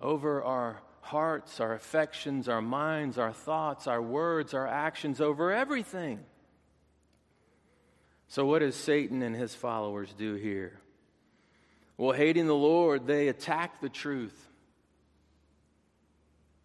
over 0.00 0.42
our 0.42 0.82
hearts, 1.04 1.60
our 1.60 1.74
affections, 1.74 2.48
our 2.48 2.62
minds, 2.62 3.18
our 3.18 3.32
thoughts, 3.32 3.86
our 3.86 4.00
words, 4.00 4.54
our 4.54 4.66
actions, 4.66 5.20
over 5.20 5.52
everything. 5.52 6.20
So, 8.28 8.46
what 8.46 8.60
does 8.60 8.74
Satan 8.74 9.22
and 9.22 9.36
his 9.36 9.54
followers 9.54 10.12
do 10.16 10.34
here? 10.34 10.80
Well, 11.96 12.12
hating 12.12 12.46
the 12.46 12.54
Lord, 12.54 13.06
they 13.06 13.28
attack 13.28 13.80
the 13.80 13.88
truth. 13.88 14.48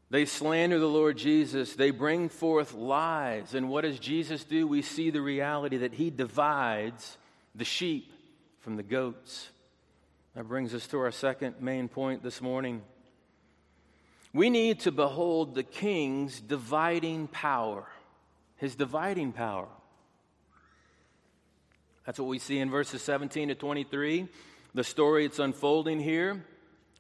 They 0.10 0.26
slander 0.26 0.80
the 0.80 0.88
Lord 0.88 1.18
Jesus. 1.18 1.76
They 1.76 1.92
bring 1.92 2.30
forth 2.30 2.74
lies. 2.74 3.54
And 3.54 3.70
what 3.70 3.82
does 3.82 4.00
Jesus 4.00 4.44
do? 4.44 4.66
We 4.66 4.82
see 4.82 5.12
the 5.12 5.22
reality 5.22 5.78
that 5.78 5.94
he 5.94 6.10
divides 6.10 7.18
the 7.54 7.66
sheep 7.66 8.12
from 8.62 8.76
the 8.76 8.84
goats. 8.84 9.50
That 10.36 10.48
brings 10.48 10.74
us 10.74 10.88
to 10.88 11.00
our 11.00 11.12
second 11.12 11.62
main 11.62 11.90
point 11.90 12.24
this 12.24 12.42
morning. 12.42 12.82
We 14.34 14.50
need 14.50 14.82
to 14.82 14.92
behold 14.92 15.56
the 15.56 15.64
king's 15.64 16.40
dividing 16.40 17.28
power, 17.28 17.86
his 18.58 18.76
dividing 18.76 19.32
power. 19.32 19.68
That's 22.06 22.20
what 22.20 22.28
we 22.28 22.40
see 22.40 22.60
in 22.60 22.70
verses 22.70 23.02
17 23.02 23.50
to 23.50 23.56
23. 23.56 24.28
The 24.74 24.84
story 24.84 25.26
it's 25.26 25.40
unfolding 25.40 26.00
here 26.00 26.46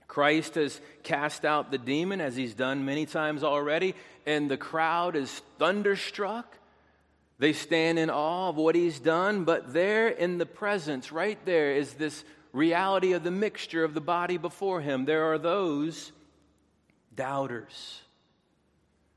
Christ 0.10 0.56
has 0.56 0.82
cast 1.04 1.46
out 1.46 1.70
the 1.70 1.78
demon 1.78 2.20
as 2.20 2.36
he's 2.36 2.56
done 2.56 2.84
many 2.84 3.06
times 3.06 3.44
already, 3.44 3.94
and 4.26 4.50
the 4.50 4.58
crowd 4.58 5.16
is 5.16 5.42
thunderstruck. 5.60 6.58
They 7.38 7.54
stand 7.54 8.00
in 8.00 8.10
awe 8.10 8.50
of 8.50 8.58
what 8.58 8.74
he's 8.74 9.00
done, 9.00 9.46
but 9.46 9.72
there 9.72 10.08
in 10.10 10.40
the 10.40 10.48
presence, 10.48 11.12
right 11.12 11.38
there, 11.46 11.74
is 11.74 11.94
this 11.94 12.26
reality 12.52 13.14
of 13.14 13.24
the 13.24 13.32
mixture 13.32 13.84
of 13.84 13.94
the 13.94 14.02
body 14.02 14.38
before 14.38 14.82
him. 14.82 15.06
There 15.06 15.32
are 15.32 15.38
those 15.38 16.12
doubters 17.20 18.02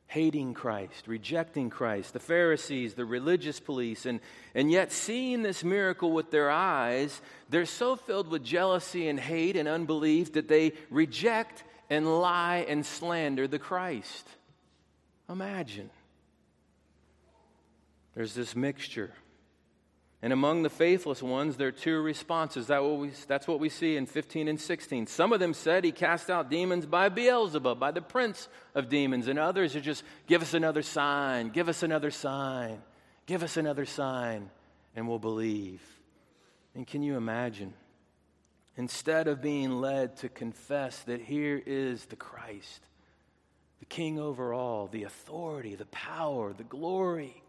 hating 0.09 0.54
Christ, 0.54 1.06
rejecting 1.06 1.71
Christ, 1.71 2.12
the 2.12 2.18
Pharisees, 2.18 2.94
the 2.94 3.04
religious 3.04 3.61
police, 3.61 4.06
and, 4.06 4.18
and 4.56 4.73
yet 4.73 4.90
seeing 4.90 5.42
this 5.42 5.62
miracle 5.62 6.11
with 6.11 6.32
their 6.32 6.50
eyes, 6.50 7.23
they're 7.49 7.64
so 7.64 7.94
filled 7.94 8.26
with 8.26 8.42
jealousy 8.42 9.06
and 9.06 9.21
hate 9.21 9.56
and 9.56 9.68
unbelief 9.68 10.32
that 10.32 10.49
they 10.49 10.73
reject 10.90 11.62
and 11.88 12.21
lie 12.21 12.66
and 12.68 12.85
slander 12.85 13.47
the 13.47 13.61
Christ. 13.61 14.26
Imagine. 15.30 15.88
There's 18.16 18.35
this 18.35 18.56
mixture. 18.56 19.12
And 20.23 20.33
among 20.33 20.62
the 20.62 20.71
faithless 20.71 21.21
ones, 21.21 21.57
there 21.57 21.69
are 21.69 21.73
two 21.73 22.00
responses. 22.00 22.69
That 22.69 22.85
what 22.85 22.99
we, 22.99 23.11
that's 23.26 23.49
what 23.49 23.59
we 23.59 23.69
see 23.69 23.97
in 23.97 24.07
15 24.07 24.47
and 24.47 24.61
16. 24.61 25.09
Some 25.09 25.33
of 25.33 25.41
them 25.41 25.52
said 25.52 25.83
he 25.83 25.91
cast 25.91 26.31
out 26.31 26.49
demons 26.49 26.87
by 26.87 27.09
Beelzebub, 27.09 27.81
by 27.81 27.91
the 27.91 28.02
prince 28.02 28.49
of 28.76 28.88
demons. 28.88 29.26
And 29.26 29.37
others 29.37 29.75
are 29.75 29.81
just, 29.81 30.05
give 30.29 30.41
us 30.41 30.55
another 30.55 30.83
sign, 30.83 31.49
give 31.49 31.69
us 31.69 31.83
another 31.83 32.12
sign, 32.12 32.81
give 33.26 33.43
us 33.43 33.57
another 33.57 33.85
sign, 33.85 34.49
and 34.95 35.09
we'll 35.09 35.19
believe. 35.19 35.83
And 36.76 36.87
can 36.87 37.02
you 37.02 37.17
imagine? 37.17 37.75
Instead 38.76 39.26
of 39.26 39.43
being 39.43 39.81
led 39.81 40.19
to 40.19 40.29
confess 40.29 41.00
that 41.00 41.21
here 41.21 41.61
is 41.67 42.05
the 42.07 42.17
Christ, 42.17 42.81
the 43.81 43.87
King 43.87 44.21
over 44.21 44.55
all, 44.55 44.87
the 44.87 45.02
authority, 45.02 45.75
the 45.75 45.85
power, 45.87 46.52
the 46.52 46.62
glory 46.62 47.41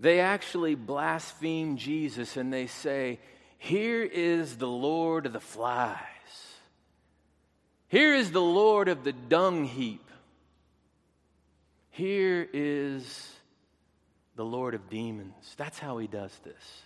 they 0.00 0.20
actually 0.20 0.74
blaspheme 0.74 1.76
Jesus 1.76 2.38
and 2.38 2.50
they 2.50 2.66
say, 2.66 3.20
Here 3.58 4.02
is 4.02 4.56
the 4.56 4.66
Lord 4.66 5.26
of 5.26 5.34
the 5.34 5.40
flies. 5.40 6.00
Here 7.88 8.14
is 8.14 8.32
the 8.32 8.40
Lord 8.40 8.88
of 8.88 9.04
the 9.04 9.12
dung 9.12 9.64
heap. 9.64 10.08
Here 11.90 12.48
is 12.52 13.30
the 14.36 14.44
Lord 14.44 14.74
of 14.74 14.88
demons. 14.88 15.54
That's 15.58 15.78
how 15.78 15.98
he 15.98 16.06
does 16.06 16.36
this. 16.44 16.82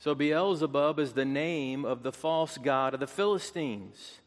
So 0.00 0.14
Beelzebub 0.14 0.98
is 0.98 1.12
the 1.12 1.24
name 1.24 1.84
of 1.84 2.02
the 2.02 2.12
false 2.12 2.58
god 2.58 2.94
of 2.94 3.00
the 3.00 3.06
Philistines. 3.06 4.18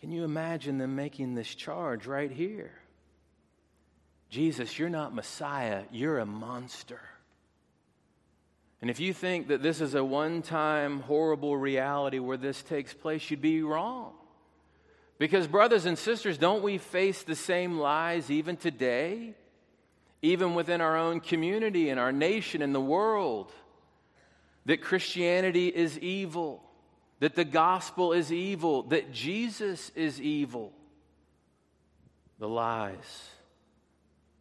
Can 0.00 0.10
you 0.10 0.24
imagine 0.24 0.78
them 0.78 0.96
making 0.96 1.34
this 1.34 1.54
charge 1.54 2.06
right 2.06 2.30
here? 2.30 2.72
Jesus, 4.30 4.78
you're 4.78 4.90
not 4.90 5.14
Messiah, 5.14 5.84
you're 5.90 6.18
a 6.18 6.26
monster. 6.26 7.00
And 8.80 8.90
if 8.90 9.00
you 9.00 9.12
think 9.12 9.48
that 9.48 9.62
this 9.62 9.80
is 9.80 9.94
a 9.94 10.04
one 10.04 10.42
time 10.42 11.00
horrible 11.00 11.56
reality 11.56 12.18
where 12.18 12.36
this 12.36 12.62
takes 12.62 12.94
place, 12.94 13.30
you'd 13.30 13.40
be 13.40 13.62
wrong. 13.62 14.12
Because, 15.18 15.48
brothers 15.48 15.84
and 15.84 15.98
sisters, 15.98 16.38
don't 16.38 16.62
we 16.62 16.78
face 16.78 17.22
the 17.24 17.34
same 17.34 17.78
lies 17.78 18.30
even 18.30 18.56
today? 18.56 19.34
Even 20.22 20.54
within 20.54 20.80
our 20.80 20.96
own 20.96 21.20
community 21.20 21.90
and 21.90 21.98
our 21.98 22.12
nation 22.12 22.62
and 22.62 22.72
the 22.72 22.80
world? 22.80 23.52
That 24.66 24.82
Christianity 24.82 25.68
is 25.68 25.98
evil, 25.98 26.62
that 27.20 27.34
the 27.34 27.44
gospel 27.44 28.12
is 28.12 28.30
evil, 28.30 28.84
that 28.84 29.12
Jesus 29.12 29.90
is 29.96 30.20
evil. 30.20 30.72
The 32.38 32.48
lies 32.48 33.30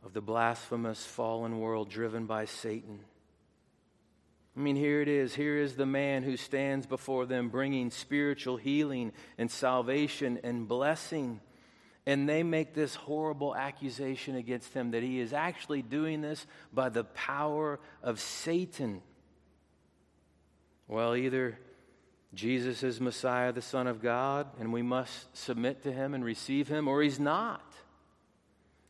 of 0.04 0.14
the 0.14 0.22
blasphemous 0.22 1.06
fallen 1.06 1.60
world 1.60 1.90
driven 1.90 2.26
by 2.26 2.46
Satan. 2.46 3.00
I 4.56 4.60
mean, 4.60 4.76
here 4.76 5.02
it 5.02 5.08
is. 5.08 5.36
Here 5.36 5.58
is 5.58 5.76
the 5.76 5.86
man 5.86 6.24
who 6.24 6.36
stands 6.36 6.88
before 6.88 7.28
them 7.28 7.50
bringing 7.50 7.92
spiritual 7.92 8.58
healing 8.58 9.12
and 9.38 9.52
salvation 9.52 10.40
and 10.44 10.68
blessing. 10.68 11.42
And 12.08 12.28
they 12.28 12.42
make 12.42 12.74
this 12.74 12.96
horrible 12.96 13.56
accusation 13.56 14.36
against 14.36 14.74
him 14.74 14.92
that 14.92 15.04
he 15.04 15.20
is 15.20 15.32
actually 15.32 15.84
doing 15.84 16.22
this 16.22 16.48
by 16.74 16.90
the 16.90 17.04
power 17.04 17.80
of 18.02 18.20
Satan. 18.20 19.02
Well, 20.88 21.16
either 21.16 21.60
Jesus 22.34 22.82
is 22.82 23.00
Messiah, 23.00 23.52
the 23.52 23.62
Son 23.62 23.88
of 23.88 24.02
God, 24.02 24.48
and 24.60 24.74
we 24.74 24.82
must 24.82 25.38
submit 25.38 25.84
to 25.84 25.92
him 25.92 26.14
and 26.14 26.24
receive 26.24 26.68
him, 26.68 26.88
or 26.88 27.04
he's 27.04 27.20
not. 27.20 27.74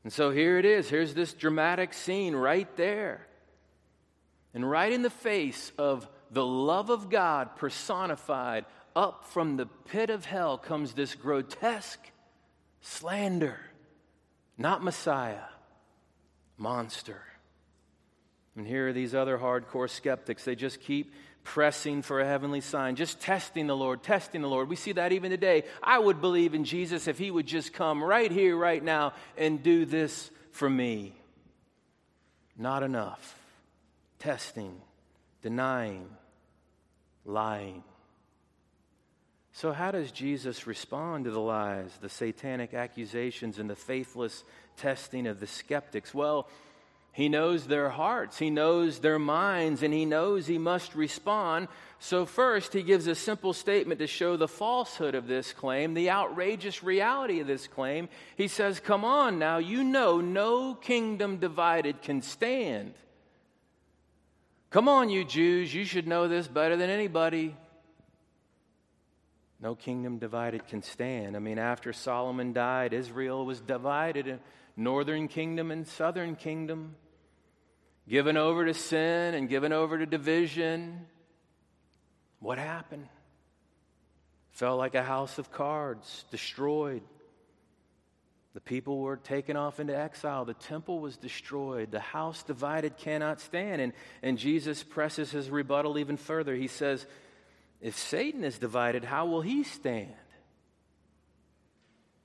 And 0.07 0.13
so 0.13 0.31
here 0.31 0.57
it 0.57 0.63
is. 0.63 0.89
Here's 0.89 1.13
this 1.13 1.33
dramatic 1.33 1.93
scene 1.93 2.33
right 2.33 2.73
there. 2.77 3.27
And 4.53 4.69
right 4.71 4.93
in 4.93 5.01
the 5.01 5.09
face 5.09 5.73
of 5.77 6.07
the 6.31 6.45
love 6.45 6.89
of 6.89 7.09
God 7.09 7.57
personified, 7.57 8.63
up 8.95 9.25
from 9.25 9.57
the 9.57 9.65
pit 9.65 10.09
of 10.09 10.23
hell 10.23 10.57
comes 10.57 10.93
this 10.93 11.13
grotesque 11.13 11.99
slander. 12.79 13.59
Not 14.57 14.81
Messiah, 14.81 15.49
monster. 16.57 17.21
And 18.55 18.65
here 18.65 18.87
are 18.87 18.93
these 18.93 19.13
other 19.13 19.37
hardcore 19.37 19.89
skeptics. 19.89 20.45
They 20.45 20.55
just 20.55 20.79
keep 20.79 21.11
pressing 21.47 22.01
for 22.01 22.19
a 22.19 22.25
heavenly 22.25 22.59
sign, 22.59 22.97
just 22.97 23.21
testing 23.21 23.67
the 23.67 23.75
Lord, 23.75 24.03
testing 24.03 24.41
the 24.41 24.49
Lord. 24.49 24.67
We 24.67 24.75
see 24.75 24.91
that 24.91 25.13
even 25.13 25.31
today. 25.31 25.63
I 25.81 25.97
would 25.97 26.19
believe 26.19 26.53
in 26.53 26.65
Jesus 26.65 27.07
if 27.07 27.17
he 27.17 27.31
would 27.31 27.47
just 27.47 27.71
come 27.71 28.03
right 28.03 28.29
here, 28.29 28.55
right 28.57 28.83
now, 28.83 29.13
and 29.37 29.63
do 29.63 29.85
this 29.85 30.29
for 30.51 30.69
me. 30.69 31.15
Not 32.57 32.83
enough. 32.83 33.39
Testing, 34.19 34.75
denying, 35.41 36.09
lying. 37.23 37.81
So, 39.53 39.71
how 39.71 39.91
does 39.91 40.11
Jesus 40.11 40.67
respond 40.67 41.25
to 41.25 41.31
the 41.31 41.39
lies, 41.39 41.91
the 42.01 42.09
satanic 42.09 42.73
accusations, 42.73 43.57
and 43.57 43.69
the 43.69 43.75
faithless 43.75 44.43
testing 44.75 45.27
of 45.27 45.39
the 45.39 45.47
skeptics? 45.47 46.13
Well, 46.13 46.49
he 47.17 47.29
knows 47.29 47.65
their 47.65 47.89
hearts, 47.89 48.37
he 48.37 48.51
knows 48.51 48.99
their 48.99 49.17
minds, 49.17 49.81
and 49.81 49.91
he 49.91 50.05
knows 50.05 50.45
he 50.45 50.59
must 50.59 50.93
respond. 50.93 51.67
So, 51.97 52.27
first, 52.27 52.73
he 52.73 52.83
gives 52.83 53.07
a 53.07 53.15
simple 53.15 53.53
statement 53.53 54.01
to 54.01 54.05
show 54.05 54.37
the 54.37 54.47
falsehood 54.47 55.15
of 55.15 55.25
this 55.25 55.51
claim, 55.51 55.95
the 55.95 56.11
outrageous 56.11 56.83
reality 56.83 57.39
of 57.39 57.47
this 57.47 57.65
claim. 57.65 58.07
He 58.35 58.47
says, 58.47 58.79
Come 58.79 59.03
on 59.03 59.39
now, 59.39 59.57
you 59.57 59.83
know 59.83 60.21
no 60.21 60.75
kingdom 60.75 61.37
divided 61.37 62.03
can 62.03 62.21
stand. 62.21 62.93
Come 64.69 64.87
on, 64.87 65.09
you 65.09 65.23
Jews, 65.25 65.73
you 65.73 65.85
should 65.85 66.07
know 66.07 66.27
this 66.27 66.47
better 66.47 66.75
than 66.75 66.91
anybody. 66.91 67.55
No 69.59 69.73
kingdom 69.73 70.19
divided 70.19 70.67
can 70.67 70.83
stand. 70.83 71.35
I 71.35 71.39
mean, 71.39 71.57
after 71.57 71.93
Solomon 71.93 72.53
died, 72.53 72.93
Israel 72.93 73.43
was 73.43 73.59
divided 73.59 74.27
in 74.27 74.39
northern 74.75 75.27
kingdom 75.27 75.71
and 75.71 75.87
southern 75.87 76.35
kingdom 76.35 76.93
given 78.07 78.37
over 78.37 78.65
to 78.65 78.73
sin 78.73 79.33
and 79.33 79.49
given 79.49 79.73
over 79.73 79.97
to 79.97 80.05
division. 80.05 81.05
What 82.39 82.57
happened? 82.57 83.07
Fell 84.51 84.77
like 84.77 84.95
a 84.95 85.03
house 85.03 85.37
of 85.37 85.51
cards, 85.51 86.25
destroyed. 86.31 87.03
The 88.53 88.61
people 88.61 88.99
were 88.99 89.17
taken 89.17 89.55
off 89.55 89.79
into 89.79 89.95
exile. 89.95 90.45
The 90.45 90.55
temple 90.55 90.99
was 90.99 91.15
destroyed. 91.17 91.91
The 91.91 91.99
house 91.99 92.41
divided 92.41 92.97
cannot 92.97 93.39
stand. 93.39 93.81
And, 93.81 93.93
and 94.23 94.39
Jesus 94.39 94.81
presses 94.81 95.29
his 95.29 95.49
rebuttal 95.49 95.99
even 95.99 96.17
further. 96.17 96.55
He 96.55 96.67
says, 96.67 97.05
If 97.81 97.95
Satan 97.95 98.43
is 98.43 98.57
divided, 98.57 99.03
how 99.03 99.27
will 99.27 99.41
he 99.41 99.63
stand? 99.63 100.15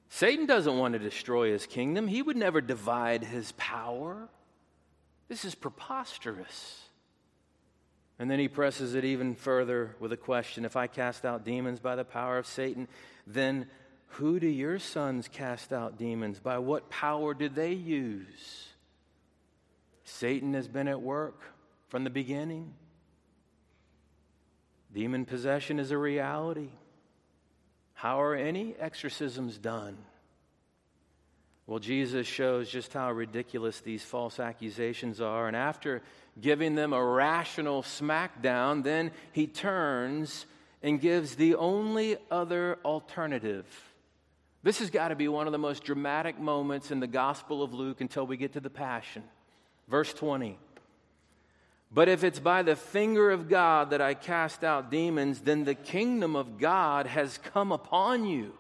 Satan 0.09 0.47
doesn't 0.47 0.79
want 0.79 0.93
to 0.95 0.99
destroy 0.99 1.53
his 1.53 1.67
kingdom, 1.67 2.09
he 2.09 2.23
would 2.23 2.37
never 2.37 2.61
divide 2.61 3.25
his 3.25 3.53
power. 3.53 4.29
This 5.33 5.47
is 5.47 5.55
preposterous. 5.55 6.83
And 8.19 8.31
then 8.31 8.39
he 8.39 8.49
presses 8.49 8.95
it 8.95 9.03
even 9.03 9.35
further 9.35 9.97
with 9.99 10.13
a 10.13 10.17
question 10.19 10.67
If 10.67 10.77
I 10.77 10.89
cast 10.89 11.25
out 11.25 11.43
demons 11.43 11.81
by 11.81 11.97
the 11.97 12.05
power 12.05 12.37
of 12.37 12.47
Satan, 12.47 12.87
then 13.27 13.67
who 14.09 14.39
do 14.39 14.47
your 14.47 14.79
sons 14.79 15.29
cast 15.29 15.73
out 15.73 15.97
demons? 15.97 16.39
By 16.39 16.59
what 16.59 16.91
power 16.91 17.33
did 17.33 17.55
they 17.55 17.73
use? 17.73 18.69
Satan 20.05 20.53
has 20.53 20.69
been 20.69 20.87
at 20.87 21.01
work 21.01 21.41
from 21.89 22.05
the 22.05 22.11
beginning. 22.11 22.75
Demon 24.93 25.25
possession 25.25 25.79
is 25.79 25.93
a 25.93 25.97
reality. 25.97 26.73
How 27.95 28.21
are 28.21 28.35
any 28.35 28.75
exorcisms 28.79 29.57
done? 29.57 29.97
Well, 31.67 31.79
Jesus 31.79 32.27
shows 32.27 32.69
just 32.69 32.93
how 32.93 33.13
ridiculous 33.13 33.81
these 33.81 34.03
false 34.03 34.41
accusations 34.41 35.21
are. 35.21 35.47
And 35.47 35.57
after 35.57 36.03
giving 36.41 36.75
them 36.75 36.93
a 36.93 37.05
rational 37.05 37.83
smackdown, 37.83 38.83
then 38.83 39.13
he 39.33 39.47
turns 39.47 40.47
and 40.83 41.01
gives 41.01 41.37
the 41.37 41.55
only 41.55 42.17
other 42.31 42.79
alternative. 42.85 43.67
This 44.65 44.81
has 44.81 44.91
got 44.91 45.09
to 45.09 45.17
be 45.17 45.29
one 45.29 45.47
of 45.47 45.53
the 45.53 45.59
most 45.59 45.85
dramatic 45.85 46.39
moments 46.39 46.91
in 46.91 47.01
the 47.01 47.07
Gospel 47.07 47.63
of 47.63 47.73
Luke 47.73 48.01
until 48.01 48.27
we 48.27 48.37
get 48.37 48.53
to 48.55 48.61
the 48.61 48.71
Passion. 48.71 49.23
Verse 49.89 50.13
20. 50.13 50.59
But 51.95 52.09
if 52.09 52.25
it's 52.25 52.39
by 52.39 52.63
the 52.63 52.77
finger 52.77 53.31
of 53.31 53.49
God 53.49 53.91
that 53.91 54.01
I 54.01 54.15
cast 54.15 54.65
out 54.65 54.91
demons, 54.91 55.41
then 55.41 55.65
the 55.65 55.75
kingdom 55.75 56.35
of 56.37 56.59
God 56.59 57.07
has 57.07 57.39
come 57.39 57.71
upon 57.71 58.25
you. 58.25 58.55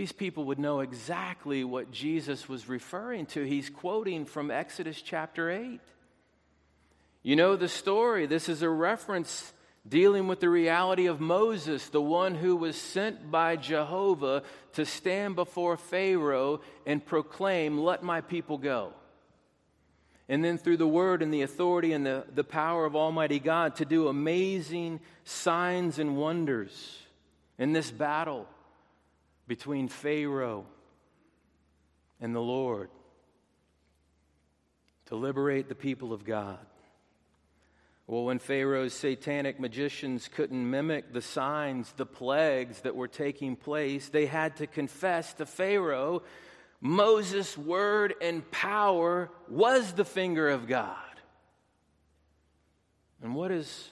These 0.00 0.12
people 0.12 0.44
would 0.44 0.58
know 0.58 0.80
exactly 0.80 1.62
what 1.62 1.90
Jesus 1.90 2.48
was 2.48 2.70
referring 2.70 3.26
to. 3.26 3.42
He's 3.42 3.68
quoting 3.68 4.24
from 4.24 4.50
Exodus 4.50 5.02
chapter 5.02 5.50
8. 5.50 5.78
You 7.22 7.36
know 7.36 7.54
the 7.54 7.68
story. 7.68 8.24
This 8.24 8.48
is 8.48 8.62
a 8.62 8.70
reference 8.70 9.52
dealing 9.86 10.26
with 10.26 10.40
the 10.40 10.48
reality 10.48 11.04
of 11.04 11.20
Moses, 11.20 11.86
the 11.90 12.00
one 12.00 12.34
who 12.34 12.56
was 12.56 12.76
sent 12.76 13.30
by 13.30 13.56
Jehovah 13.56 14.42
to 14.72 14.86
stand 14.86 15.36
before 15.36 15.76
Pharaoh 15.76 16.62
and 16.86 17.04
proclaim, 17.04 17.76
Let 17.76 18.02
my 18.02 18.22
people 18.22 18.56
go. 18.56 18.94
And 20.30 20.42
then 20.42 20.56
through 20.56 20.78
the 20.78 20.88
word 20.88 21.20
and 21.20 21.30
the 21.30 21.42
authority 21.42 21.92
and 21.92 22.06
the, 22.06 22.24
the 22.34 22.42
power 22.42 22.86
of 22.86 22.96
Almighty 22.96 23.38
God 23.38 23.76
to 23.76 23.84
do 23.84 24.08
amazing 24.08 25.00
signs 25.24 25.98
and 25.98 26.16
wonders 26.16 27.02
in 27.58 27.74
this 27.74 27.90
battle 27.90 28.48
between 29.50 29.88
Pharaoh 29.88 30.64
and 32.20 32.32
the 32.32 32.40
Lord 32.40 32.88
to 35.06 35.16
liberate 35.16 35.68
the 35.68 35.74
people 35.74 36.12
of 36.12 36.24
God. 36.24 36.64
Well, 38.06 38.26
when 38.26 38.38
Pharaoh's 38.38 38.94
satanic 38.94 39.58
magicians 39.58 40.28
couldn't 40.28 40.70
mimic 40.70 41.12
the 41.12 41.20
signs, 41.20 41.92
the 41.96 42.06
plagues 42.06 42.82
that 42.82 42.94
were 42.94 43.08
taking 43.08 43.56
place, 43.56 44.08
they 44.08 44.26
had 44.26 44.58
to 44.58 44.68
confess 44.68 45.34
to 45.34 45.46
Pharaoh 45.46 46.22
Moses' 46.80 47.58
word 47.58 48.14
and 48.22 48.48
power 48.52 49.32
was 49.48 49.94
the 49.94 50.04
finger 50.04 50.48
of 50.48 50.68
God. 50.68 50.94
And 53.20 53.34
what 53.34 53.48
does 53.48 53.90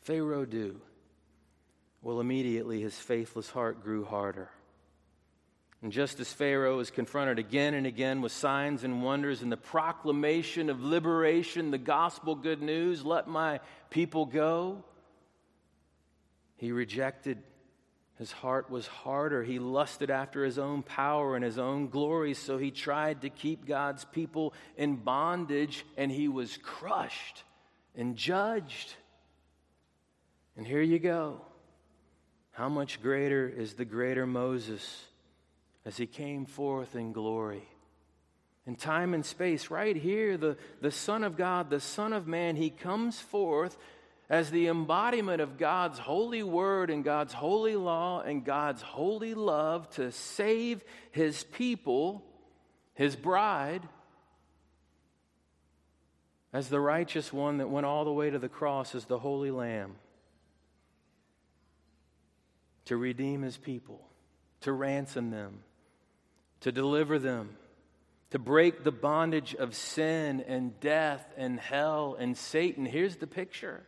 Pharaoh 0.00 0.46
do? 0.46 0.80
Well, 2.02 2.18
immediately 2.18 2.80
his 2.80 2.98
faithless 2.98 3.50
heart 3.50 3.84
grew 3.84 4.04
harder. 4.04 4.50
And 5.82 5.92
just 5.92 6.20
as 6.20 6.30
Pharaoh 6.30 6.78
is 6.80 6.90
confronted 6.90 7.38
again 7.38 7.72
and 7.72 7.86
again 7.86 8.20
with 8.20 8.32
signs 8.32 8.84
and 8.84 9.02
wonders 9.02 9.40
and 9.40 9.50
the 9.50 9.56
proclamation 9.56 10.68
of 10.68 10.82
liberation, 10.82 11.70
the 11.70 11.78
gospel 11.78 12.34
good 12.34 12.60
news, 12.60 13.02
let 13.02 13.28
my 13.28 13.60
people 13.88 14.26
go, 14.26 14.84
he 16.60 16.72
rejected. 16.72 17.38
His 18.18 18.30
heart 18.30 18.68
was 18.68 18.86
harder. 18.86 19.42
He 19.42 19.58
lusted 19.58 20.10
after 20.10 20.44
his 20.44 20.58
own 20.58 20.82
power 20.82 21.34
and 21.34 21.42
his 21.42 21.58
own 21.58 21.88
glory, 21.88 22.34
so 22.34 22.58
he 22.58 22.70
tried 22.70 23.22
to 23.22 23.30
keep 23.30 23.64
God's 23.64 24.04
people 24.04 24.52
in 24.76 24.96
bondage, 24.96 25.86
and 25.96 26.12
he 26.12 26.28
was 26.28 26.58
crushed 26.58 27.44
and 27.96 28.14
judged. 28.14 28.92
And 30.54 30.66
here 30.66 30.82
you 30.82 30.98
go. 30.98 31.40
How 32.50 32.68
much 32.68 33.00
greater 33.00 33.48
is 33.48 33.72
the 33.72 33.86
greater 33.86 34.26
Moses? 34.26 35.06
As 35.90 35.96
he 35.96 36.06
came 36.06 36.46
forth 36.46 36.94
in 36.94 37.12
glory. 37.12 37.68
In 38.64 38.76
time 38.76 39.12
and 39.12 39.26
space, 39.26 39.72
right 39.72 39.96
here, 39.96 40.36
the, 40.36 40.56
the 40.80 40.92
Son 40.92 41.24
of 41.24 41.36
God, 41.36 41.68
the 41.68 41.80
Son 41.80 42.12
of 42.12 42.28
Man, 42.28 42.54
he 42.54 42.70
comes 42.70 43.18
forth 43.18 43.76
as 44.28 44.52
the 44.52 44.68
embodiment 44.68 45.40
of 45.40 45.58
God's 45.58 45.98
holy 45.98 46.44
word 46.44 46.90
and 46.90 47.02
God's 47.02 47.32
holy 47.32 47.74
law 47.74 48.20
and 48.20 48.44
God's 48.44 48.82
holy 48.82 49.34
love 49.34 49.90
to 49.94 50.12
save 50.12 50.84
his 51.10 51.42
people, 51.42 52.22
his 52.94 53.16
bride, 53.16 53.82
as 56.52 56.68
the 56.68 56.78
righteous 56.78 57.32
one 57.32 57.58
that 57.58 57.68
went 57.68 57.84
all 57.84 58.04
the 58.04 58.12
way 58.12 58.30
to 58.30 58.38
the 58.38 58.48
cross 58.48 58.94
as 58.94 59.06
the 59.06 59.18
holy 59.18 59.50
lamb 59.50 59.96
to 62.84 62.96
redeem 62.96 63.42
his 63.42 63.56
people, 63.56 64.06
to 64.60 64.70
ransom 64.72 65.32
them 65.32 65.64
to 66.60 66.72
deliver 66.72 67.18
them, 67.18 67.56
to 68.30 68.38
break 68.38 68.84
the 68.84 68.92
bondage 68.92 69.54
of 69.54 69.74
sin 69.74 70.44
and 70.46 70.78
death 70.80 71.24
and 71.36 71.58
hell 71.58 72.16
and 72.18 72.36
Satan. 72.36 72.84
Here's 72.84 73.16
the 73.16 73.26
picture 73.26 73.86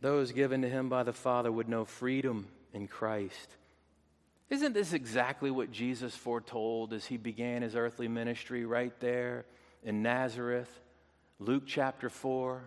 those 0.00 0.32
given 0.32 0.62
to 0.62 0.68
him 0.68 0.88
by 0.88 1.02
the 1.02 1.12
Father 1.12 1.50
would 1.50 1.68
know 1.68 1.84
freedom 1.84 2.48
in 2.72 2.86
Christ. 2.86 3.56
Isn't 4.50 4.74
this 4.74 4.92
exactly 4.92 5.50
what 5.50 5.72
Jesus 5.72 6.14
foretold 6.14 6.92
as 6.92 7.06
he 7.06 7.16
began 7.16 7.62
his 7.62 7.74
earthly 7.74 8.06
ministry 8.06 8.64
right 8.64 8.92
there 9.00 9.44
in 9.82 10.02
Nazareth? 10.02 10.70
Luke 11.40 11.64
chapter 11.66 12.08
4. 12.08 12.62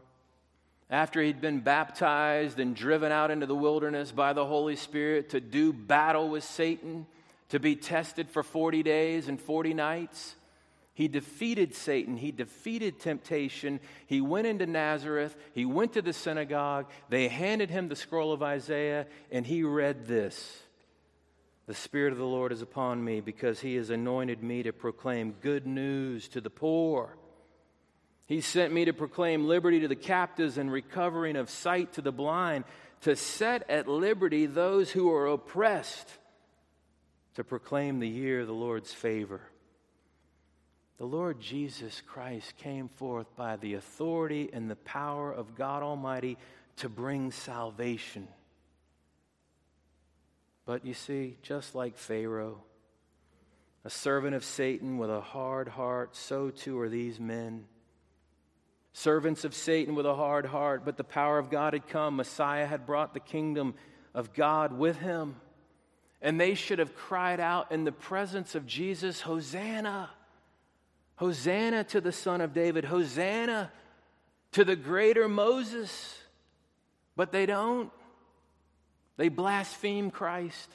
After 0.89 1.21
he'd 1.21 1.39
been 1.39 1.61
baptized 1.61 2.59
and 2.59 2.75
driven 2.75 3.11
out 3.11 3.31
into 3.31 3.45
the 3.45 3.55
wilderness 3.55 4.11
by 4.11 4.33
the 4.33 4.45
Holy 4.45 4.75
Spirit 4.75 5.29
to 5.29 5.39
do 5.39 5.71
battle 5.71 6.29
with 6.29 6.43
Satan, 6.43 7.05
to 7.49 7.59
be 7.59 7.75
tested 7.75 8.29
for 8.29 8.43
40 8.43 8.83
days 8.83 9.27
and 9.27 9.39
40 9.39 9.73
nights. 9.73 10.35
He 10.93 11.07
defeated 11.07 11.73
Satan. 11.75 12.17
He 12.17 12.31
defeated 12.31 12.99
temptation. 12.99 13.79
He 14.05 14.21
went 14.21 14.47
into 14.47 14.65
Nazareth. 14.65 15.35
He 15.53 15.65
went 15.65 15.93
to 15.93 16.01
the 16.01 16.13
synagogue. 16.13 16.87
They 17.07 17.27
handed 17.27 17.69
him 17.69 17.87
the 17.87 17.95
scroll 17.95 18.33
of 18.33 18.43
Isaiah, 18.43 19.07
and 19.31 19.45
he 19.45 19.63
read 19.63 20.07
this 20.07 20.61
The 21.67 21.73
Spirit 21.73 22.11
of 22.11 22.19
the 22.19 22.25
Lord 22.25 22.51
is 22.51 22.61
upon 22.61 23.03
me 23.03 23.21
because 23.21 23.61
he 23.61 23.75
has 23.75 23.89
anointed 23.89 24.43
me 24.43 24.63
to 24.63 24.73
proclaim 24.73 25.35
good 25.41 25.65
news 25.65 26.27
to 26.29 26.41
the 26.41 26.49
poor. 26.49 27.15
He 28.25 28.41
sent 28.41 28.73
me 28.73 28.85
to 28.85 28.93
proclaim 28.93 29.47
liberty 29.47 29.79
to 29.79 29.87
the 29.87 29.95
captives 29.95 30.57
and 30.57 30.71
recovering 30.71 31.35
of 31.35 31.49
sight 31.49 31.93
to 31.93 32.01
the 32.01 32.11
blind, 32.11 32.65
to 33.01 33.15
set 33.15 33.67
at 33.69 33.87
liberty 33.87 34.45
those 34.45 34.91
who 34.91 35.11
are 35.13 35.27
oppressed 35.27 36.18
to 37.39 37.43
proclaim 37.45 37.99
the 37.99 38.07
year 38.09 38.41
of 38.41 38.47
the 38.47 38.53
Lord's 38.53 38.91
favor. 38.91 39.39
The 40.97 41.05
Lord 41.05 41.39
Jesus 41.39 42.01
Christ 42.05 42.57
came 42.57 42.89
forth 42.89 43.33
by 43.37 43.55
the 43.55 43.75
authority 43.75 44.49
and 44.51 44.69
the 44.69 44.75
power 44.75 45.31
of 45.31 45.55
God 45.55 45.81
Almighty 45.81 46.37
to 46.75 46.89
bring 46.89 47.31
salvation. 47.31 48.27
But 50.65 50.83
you 50.83 50.93
see, 50.93 51.37
just 51.41 51.75
like 51.75 51.97
Pharaoh, 51.97 52.61
a 53.85 53.89
servant 53.89 54.35
of 54.35 54.43
Satan 54.43 54.97
with 54.97 55.09
a 55.09 55.21
hard 55.21 55.69
heart, 55.69 56.17
so 56.17 56.49
too 56.49 56.77
are 56.81 56.89
these 56.89 57.21
men. 57.21 57.63
Servants 58.91 59.45
of 59.45 59.55
Satan 59.55 59.95
with 59.95 60.05
a 60.05 60.15
hard 60.15 60.45
heart, 60.45 60.83
but 60.83 60.97
the 60.97 61.05
power 61.05 61.39
of 61.39 61.49
God 61.49 61.71
had 61.71 61.87
come. 61.87 62.17
Messiah 62.17 62.65
had 62.65 62.85
brought 62.85 63.13
the 63.13 63.21
kingdom 63.21 63.75
of 64.13 64.33
God 64.33 64.77
with 64.77 64.97
him. 64.97 65.37
And 66.21 66.39
they 66.39 66.53
should 66.53 66.79
have 66.79 66.95
cried 66.95 67.39
out 67.39 67.71
in 67.71 67.85
the 67.85 67.91
presence 67.91 68.55
of 68.55 68.65
Jesus, 68.65 69.21
Hosanna! 69.21 70.09
Hosanna 71.15 71.83
to 71.85 72.01
the 72.01 72.11
Son 72.11 72.41
of 72.41 72.53
David! 72.53 72.85
Hosanna 72.85 73.71
to 74.51 74.63
the 74.63 74.75
greater 74.75 75.29
Moses! 75.29 76.17
But 77.15 77.31
they 77.31 77.45
don't. 77.45 77.91
They 79.17 79.29
blaspheme 79.29 80.11
Christ. 80.11 80.69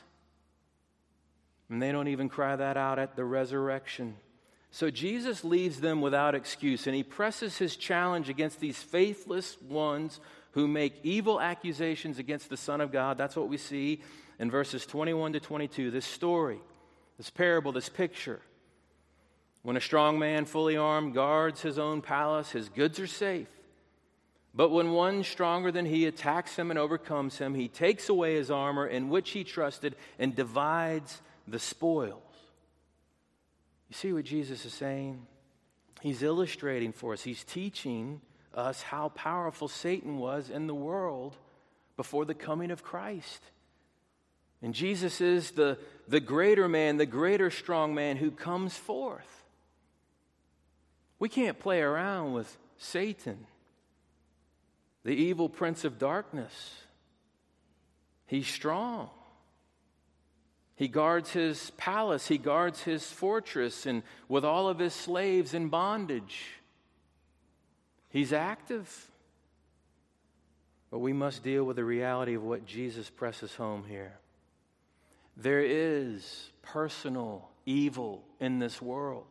And 1.71 1.81
they 1.81 1.93
don't 1.93 2.09
even 2.09 2.29
cry 2.29 2.57
that 2.57 2.77
out 2.77 2.99
at 2.99 3.17
the 3.17 3.25
resurrection. 3.25 4.17
So 4.71 4.91
Jesus 4.91 5.45
leaves 5.45 5.81
them 5.81 6.01
without 6.01 6.35
excuse, 6.35 6.87
and 6.87 6.97
he 6.97 7.03
presses 7.03 7.59
his 7.59 7.77
challenge 7.77 8.29
against 8.29 8.61
these 8.61 8.77
faithless 8.77 9.57
ones 9.63 10.21
who 10.55 10.69
make 10.69 10.95
evil 11.03 11.41
accusations 11.41 12.21
against 12.21 12.49
the 12.49 12.57
Son 12.57 12.81
of 12.81 12.93
God. 12.93 13.19
That's 13.19 13.35
what 13.35 13.49
we 13.49 13.57
see 13.57 14.01
in 14.39 14.51
verses 14.51 14.87
21 14.87 15.33
to 15.35 15.41
22, 15.41 15.91
this 15.91 16.07
story, 16.07 16.61
this 17.19 17.29
parable, 17.29 17.73
this 17.73 17.89
picture. 17.89 18.41
When 19.63 19.77
a 19.77 19.81
strong 19.81 20.19
man, 20.19 20.45
fully 20.45 20.77
armed, 20.77 21.13
guards 21.13 21.63
his 21.63 21.77
own 21.79 22.03
palace, 22.03 22.53
his 22.53 22.69
goods 22.69 23.01
are 23.01 23.09
safe. 23.09 23.49
But 24.55 24.71
when 24.71 24.93
one 24.93 25.25
stronger 25.25 25.73
than 25.73 25.87
he 25.87 26.07
attacks 26.07 26.55
him 26.55 26.71
and 26.71 26.79
overcomes 26.79 27.39
him, 27.39 27.55
he 27.55 27.67
takes 27.67 28.09
away 28.09 28.37
his 28.37 28.51
armor 28.51 28.87
in 28.87 29.09
which 29.09 29.31
he 29.31 29.43
trusted 29.43 29.97
and 30.21 30.37
divides 30.37 31.21
the 31.49 31.59
spoils. 31.59 32.23
You 33.89 33.97
see 33.97 34.13
what 34.13 34.25
Jesus 34.25 34.65
is 34.65 34.73
saying? 34.73 35.27
He's 36.01 36.23
illustrating 36.23 36.93
for 36.93 37.13
us, 37.13 37.23
he's 37.23 37.43
teaching 37.43 38.21
us 38.55 38.83
how 38.83 39.11
powerful 39.11 39.69
Satan 39.69 40.19
was 40.19 40.51
in 40.51 40.67
the 40.67 40.75
world 40.75 41.37
before 41.97 42.25
the 42.25 42.35
coming 42.35 42.71
of 42.71 42.83
Christ. 42.83 43.43
And 44.63 44.75
Jesus 44.75 45.21
is 45.21 45.51
the, 45.53 45.79
the 46.09 46.21
greater 46.21 46.69
man, 46.69 46.97
the 46.97 47.07
greater 47.07 47.51
strong 47.51 47.95
man 47.95 48.17
who 48.17 48.31
comes 48.31 48.77
forth. 48.77 49.45
We 51.19 51.29
can't 51.29 51.59
play 51.59 51.81
around 51.81 52.33
with 52.33 52.57
Satan. 52.79 53.47
the 55.05 55.13
evil 55.15 55.49
prince 55.49 55.85
of 55.85 55.99
darkness. 55.99 56.75
He's 58.27 58.49
strong. 58.49 59.11
He 60.77 60.89
guards 60.89 61.31
his 61.31 61.71
palace, 61.77 62.27
he 62.27 62.39
guards 62.39 62.83
his 62.83 63.05
fortress, 63.05 63.87
and 63.87 64.03
with 64.29 64.45
all 64.45 64.69
of 64.69 64.79
his 64.79 64.93
slaves 64.93 65.55
in 65.55 65.69
bondage. 65.69 66.47
He's 68.15 68.33
active. 68.33 69.11
But 70.93 71.01
we 71.01 71.13
must 71.13 71.43
deal 71.43 71.65
with 71.65 71.75
the 71.75 71.85
reality 71.85 72.35
of 72.35 72.45
what 72.45 72.65
Jesus 72.65 73.11
presses 73.11 73.53
home 73.57 73.83
here. 73.89 74.15
There 75.37 75.65
is 75.65 76.49
personal 76.63 77.49
evil 77.67 78.23
in 78.39 78.61
this 78.61 78.81
world. 78.81 79.27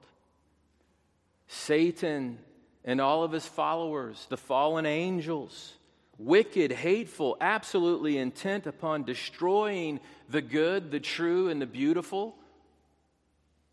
Satan 1.48 2.40
and 2.84 3.00
all 3.00 3.24
of 3.24 3.32
his 3.32 3.48
followers, 3.48 4.28
the 4.30 4.36
fallen 4.36 4.86
angels, 4.86 5.76
wicked, 6.18 6.74
hateful, 6.74 7.38
absolutely 7.40 8.18
intent 8.18 8.68
upon 8.68 9.06
destroying 9.06 10.02
the 10.28 10.42
good, 10.42 10.92
the 10.92 11.00
true, 11.00 11.48
and 11.48 11.62
the 11.62 11.66
beautiful, 11.66 12.36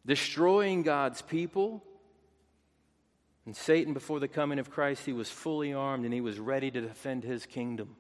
destroying 0.07 0.85
God's 0.85 1.20
people. 1.20 1.83
And 3.51 3.57
Satan, 3.57 3.95
before 3.95 4.21
the 4.21 4.29
coming 4.29 4.61
of 4.61 4.71
Christ, 4.71 5.05
he 5.05 5.13
was 5.13 5.29
fully 5.29 5.73
armed 5.73 6.05
and 6.05 6.15
he 6.15 6.21
was 6.21 6.39
ready 6.39 6.71
to 6.71 6.81
defend 6.81 7.25
his 7.25 7.47
kingdom. 7.47 7.97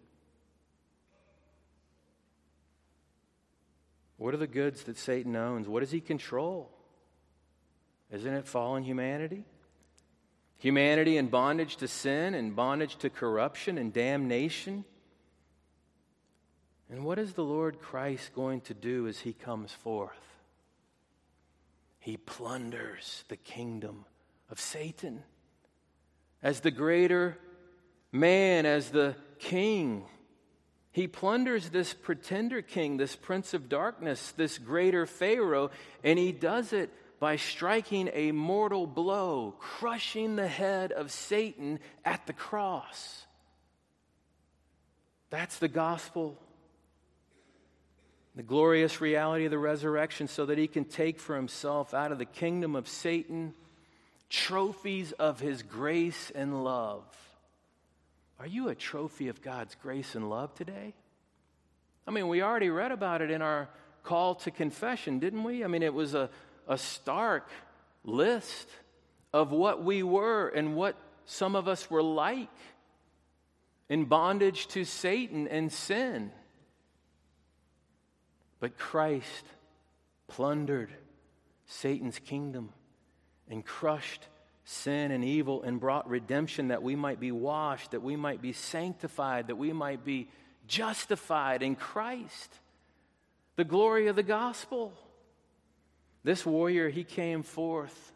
What 4.16 4.32
are 4.32 4.36
the 4.36 4.46
goods 4.46 4.84
that 4.84 4.96
Satan 4.96 5.34
owns? 5.34 5.66
What 5.66 5.80
does 5.80 5.90
he 5.90 6.00
control? 6.00 6.70
Isn't 8.12 8.32
it 8.32 8.46
fallen 8.46 8.84
humanity? 8.84 9.42
Humanity 10.58 11.16
in 11.16 11.26
bondage 11.26 11.74
to 11.78 11.88
sin 11.88 12.34
and 12.34 12.54
bondage 12.54 12.94
to 12.98 13.10
corruption 13.10 13.76
and 13.76 13.92
damnation. 13.92 14.84
And 16.88 17.04
what 17.04 17.18
is 17.18 17.32
the 17.32 17.42
Lord 17.42 17.80
Christ 17.80 18.36
going 18.36 18.60
to 18.60 18.74
do 18.74 19.08
as 19.08 19.18
he 19.18 19.32
comes 19.32 19.72
forth? 19.72 20.22
He 21.98 22.16
plunders 22.16 23.24
the 23.26 23.36
kingdom 23.36 24.04
of 24.48 24.60
Satan. 24.60 25.24
As 26.42 26.60
the 26.60 26.70
greater 26.70 27.36
man, 28.12 28.66
as 28.66 28.90
the 28.90 29.14
king, 29.38 30.04
he 30.92 31.06
plunders 31.06 31.68
this 31.68 31.92
pretender 31.94 32.62
king, 32.62 32.96
this 32.96 33.14
prince 33.14 33.54
of 33.54 33.68
darkness, 33.68 34.32
this 34.32 34.58
greater 34.58 35.06
Pharaoh, 35.06 35.70
and 36.02 36.18
he 36.18 36.32
does 36.32 36.72
it 36.72 36.90
by 37.20 37.36
striking 37.36 38.08
a 38.12 38.32
mortal 38.32 38.86
blow, 38.86 39.54
crushing 39.58 40.36
the 40.36 40.48
head 40.48 40.90
of 40.90 41.12
Satan 41.12 41.78
at 42.04 42.26
the 42.26 42.32
cross. 42.32 43.26
That's 45.28 45.58
the 45.58 45.68
gospel. 45.68 46.38
The 48.34 48.42
glorious 48.42 49.00
reality 49.00 49.44
of 49.44 49.50
the 49.50 49.58
resurrection, 49.58 50.26
so 50.26 50.46
that 50.46 50.56
he 50.56 50.66
can 50.66 50.86
take 50.86 51.20
for 51.20 51.36
himself 51.36 51.92
out 51.92 52.10
of 52.10 52.18
the 52.18 52.24
kingdom 52.24 52.74
of 52.74 52.88
Satan 52.88 53.54
trophies 54.30 55.12
of 55.12 55.40
his 55.40 55.62
grace 55.62 56.30
and 56.34 56.64
love. 56.64 57.04
Are 58.38 58.46
you 58.46 58.68
a 58.68 58.74
trophy 58.74 59.28
of 59.28 59.42
God's 59.42 59.74
grace 59.74 60.14
and 60.14 60.30
love 60.30 60.54
today? 60.54 60.94
I 62.06 62.12
mean, 62.12 62.28
we 62.28 62.40
already 62.40 62.70
read 62.70 62.92
about 62.92 63.20
it 63.20 63.30
in 63.30 63.42
our 63.42 63.68
call 64.02 64.36
to 64.36 64.50
confession, 64.50 65.18
didn't 65.18 65.44
we? 65.44 65.62
I 65.62 65.66
mean, 65.66 65.82
it 65.82 65.92
was 65.92 66.14
a, 66.14 66.30
a 66.66 66.78
stark 66.78 67.50
list 68.04 68.68
of 69.32 69.52
what 69.52 69.84
we 69.84 70.02
were 70.02 70.48
and 70.48 70.74
what 70.74 70.96
some 71.26 71.54
of 71.54 71.68
us 71.68 71.90
were 71.90 72.02
like 72.02 72.48
in 73.88 74.04
bondage 74.04 74.68
to 74.68 74.84
Satan 74.84 75.46
and 75.48 75.70
sin. 75.70 76.32
But 78.58 78.78
Christ 78.78 79.44
plundered 80.28 80.90
Satan's 81.66 82.18
kingdom 82.18 82.72
and 83.50 83.64
crushed 83.64 84.26
sin 84.64 85.10
and 85.10 85.24
evil 85.24 85.62
and 85.62 85.80
brought 85.80 86.08
redemption 86.08 86.68
that 86.68 86.82
we 86.82 86.94
might 86.94 87.18
be 87.18 87.32
washed, 87.32 87.90
that 87.90 88.02
we 88.02 88.16
might 88.16 88.40
be 88.40 88.52
sanctified, 88.52 89.48
that 89.48 89.56
we 89.56 89.72
might 89.72 90.04
be 90.04 90.28
justified 90.66 91.62
in 91.62 91.74
Christ. 91.74 92.54
The 93.56 93.64
glory 93.64 94.06
of 94.06 94.16
the 94.16 94.22
gospel. 94.22 94.92
This 96.22 96.46
warrior, 96.46 96.88
he 96.88 97.02
came 97.02 97.42
forth 97.42 98.12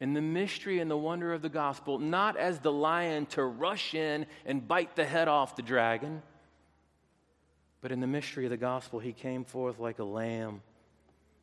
in 0.00 0.14
the 0.14 0.22
mystery 0.22 0.80
and 0.80 0.90
the 0.90 0.96
wonder 0.96 1.32
of 1.32 1.42
the 1.42 1.48
gospel, 1.48 1.98
not 1.98 2.36
as 2.36 2.58
the 2.58 2.72
lion 2.72 3.26
to 3.26 3.44
rush 3.44 3.94
in 3.94 4.26
and 4.46 4.66
bite 4.66 4.96
the 4.96 5.04
head 5.04 5.28
off 5.28 5.56
the 5.56 5.62
dragon, 5.62 6.22
but 7.80 7.92
in 7.92 8.00
the 8.00 8.06
mystery 8.06 8.44
of 8.44 8.50
the 8.50 8.56
gospel, 8.56 8.98
he 8.98 9.12
came 9.12 9.44
forth 9.44 9.78
like 9.78 9.98
a 9.98 10.04
lamb, 10.04 10.62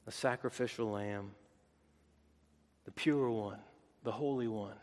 a 0.08 0.12
sacrificial 0.12 0.90
lamb, 0.90 1.32
the 2.86 2.92
pure 2.92 3.30
one, 3.30 3.60
the 4.04 4.12
holy 4.12 4.48
one, 4.48 4.78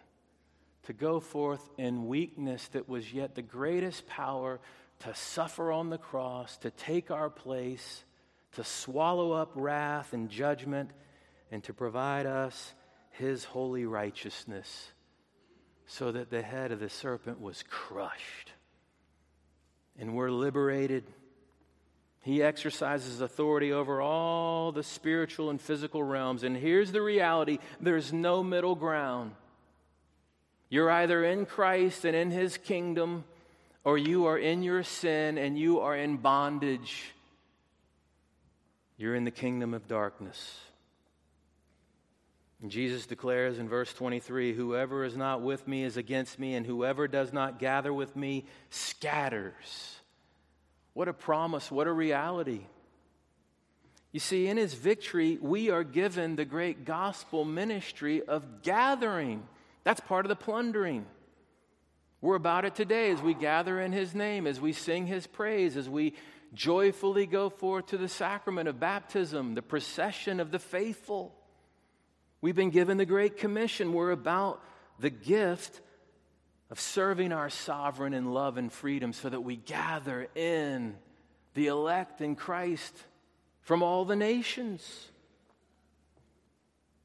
to 0.84 0.92
go 0.92 1.20
forth 1.20 1.68
in 1.76 2.06
weakness 2.06 2.68
that 2.68 2.88
was 2.88 3.12
yet 3.12 3.34
the 3.34 3.42
greatest 3.42 4.06
power 4.06 4.60
to 5.00 5.14
suffer 5.14 5.70
on 5.70 5.90
the 5.90 5.98
cross, 5.98 6.56
to 6.58 6.70
take 6.70 7.10
our 7.10 7.30
place 7.30 8.04
to 8.52 8.64
swallow 8.64 9.32
up 9.32 9.52
wrath 9.54 10.12
and 10.12 10.30
judgment, 10.30 10.90
and 11.50 11.62
to 11.64 11.72
provide 11.72 12.26
us 12.26 12.74
his 13.10 13.44
holy 13.44 13.84
righteousness, 13.84 14.92
so 15.86 16.12
that 16.12 16.30
the 16.30 16.42
head 16.42 16.72
of 16.72 16.80
the 16.80 16.88
serpent 16.88 17.40
was 17.40 17.62
crushed. 17.68 18.52
And 19.98 20.14
we're 20.14 20.30
liberated. 20.30 21.04
He 22.28 22.42
exercises 22.42 23.20
authority 23.20 23.72
over 23.72 24.00
all 24.00 24.72
the 24.72 24.82
spiritual 24.82 25.50
and 25.50 25.60
physical 25.60 26.02
realms. 26.02 26.42
And 26.42 26.56
here's 26.56 26.92
the 26.92 27.02
reality 27.02 27.58
there's 27.80 28.12
no 28.12 28.42
middle 28.42 28.74
ground. 28.74 29.32
You're 30.68 30.90
either 30.90 31.24
in 31.24 31.46
Christ 31.46 32.04
and 32.04 32.14
in 32.14 32.30
his 32.30 32.58
kingdom, 32.58 33.24
or 33.84 33.96
you 33.96 34.26
are 34.26 34.38
in 34.38 34.62
your 34.62 34.82
sin 34.82 35.38
and 35.38 35.58
you 35.58 35.80
are 35.80 35.96
in 35.96 36.18
bondage 36.18 37.14
you're 38.98 39.14
in 39.14 39.24
the 39.24 39.30
kingdom 39.30 39.72
of 39.72 39.86
darkness. 39.86 40.58
And 42.60 42.70
Jesus 42.70 43.06
declares 43.06 43.60
in 43.60 43.68
verse 43.68 43.92
23 43.94 44.52
Whoever 44.52 45.04
is 45.04 45.16
not 45.16 45.40
with 45.40 45.66
me 45.66 45.84
is 45.84 45.96
against 45.96 46.38
me, 46.38 46.54
and 46.54 46.66
whoever 46.66 47.06
does 47.06 47.32
not 47.32 47.60
gather 47.60 47.92
with 47.94 48.16
me 48.16 48.44
scatters. 48.70 49.94
What 50.98 51.06
a 51.06 51.12
promise, 51.12 51.70
what 51.70 51.86
a 51.86 51.92
reality. 51.92 52.62
You 54.10 54.18
see, 54.18 54.48
in 54.48 54.56
his 54.56 54.74
victory, 54.74 55.38
we 55.40 55.70
are 55.70 55.84
given 55.84 56.34
the 56.34 56.44
great 56.44 56.84
gospel 56.84 57.44
ministry 57.44 58.20
of 58.20 58.62
gathering. 58.62 59.46
That's 59.84 60.00
part 60.00 60.24
of 60.24 60.28
the 60.28 60.34
plundering. 60.34 61.06
We're 62.20 62.34
about 62.34 62.64
it 62.64 62.74
today 62.74 63.12
as 63.12 63.22
we 63.22 63.34
gather 63.34 63.80
in 63.80 63.92
his 63.92 64.12
name, 64.12 64.44
as 64.44 64.60
we 64.60 64.72
sing 64.72 65.06
his 65.06 65.24
praise, 65.24 65.76
as 65.76 65.88
we 65.88 66.14
joyfully 66.52 67.26
go 67.26 67.48
forth 67.48 67.86
to 67.86 67.96
the 67.96 68.08
sacrament 68.08 68.68
of 68.68 68.80
baptism, 68.80 69.54
the 69.54 69.62
procession 69.62 70.40
of 70.40 70.50
the 70.50 70.58
faithful. 70.58 71.32
We've 72.40 72.56
been 72.56 72.70
given 72.70 72.96
the 72.96 73.06
Great 73.06 73.36
Commission. 73.36 73.92
We're 73.92 74.10
about 74.10 74.60
the 74.98 75.10
gift 75.10 75.80
of 76.70 76.78
serving 76.78 77.32
our 77.32 77.50
sovereign 77.50 78.14
in 78.14 78.32
love 78.32 78.56
and 78.56 78.72
freedom 78.72 79.12
so 79.12 79.28
that 79.28 79.40
we 79.40 79.56
gather 79.56 80.28
in 80.34 80.94
the 81.54 81.68
elect 81.68 82.20
in 82.20 82.36
Christ 82.36 82.94
from 83.62 83.82
all 83.82 84.04
the 84.04 84.16
nations. 84.16 85.08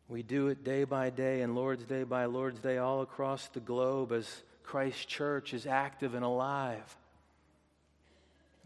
We 0.07 0.21
do 0.21 0.49
it 0.49 0.63
day 0.63 0.83
by 0.83 1.09
day 1.09 1.41
and 1.41 1.55
Lord's 1.55 1.85
Day 1.85 2.03
by 2.03 2.25
Lord's 2.25 2.59
Day 2.59 2.77
all 2.77 3.01
across 3.01 3.47
the 3.47 3.59
globe 3.59 4.11
as 4.11 4.43
Christ's 4.63 5.05
church 5.05 5.53
is 5.53 5.65
active 5.65 6.13
and 6.13 6.25
alive 6.25 6.97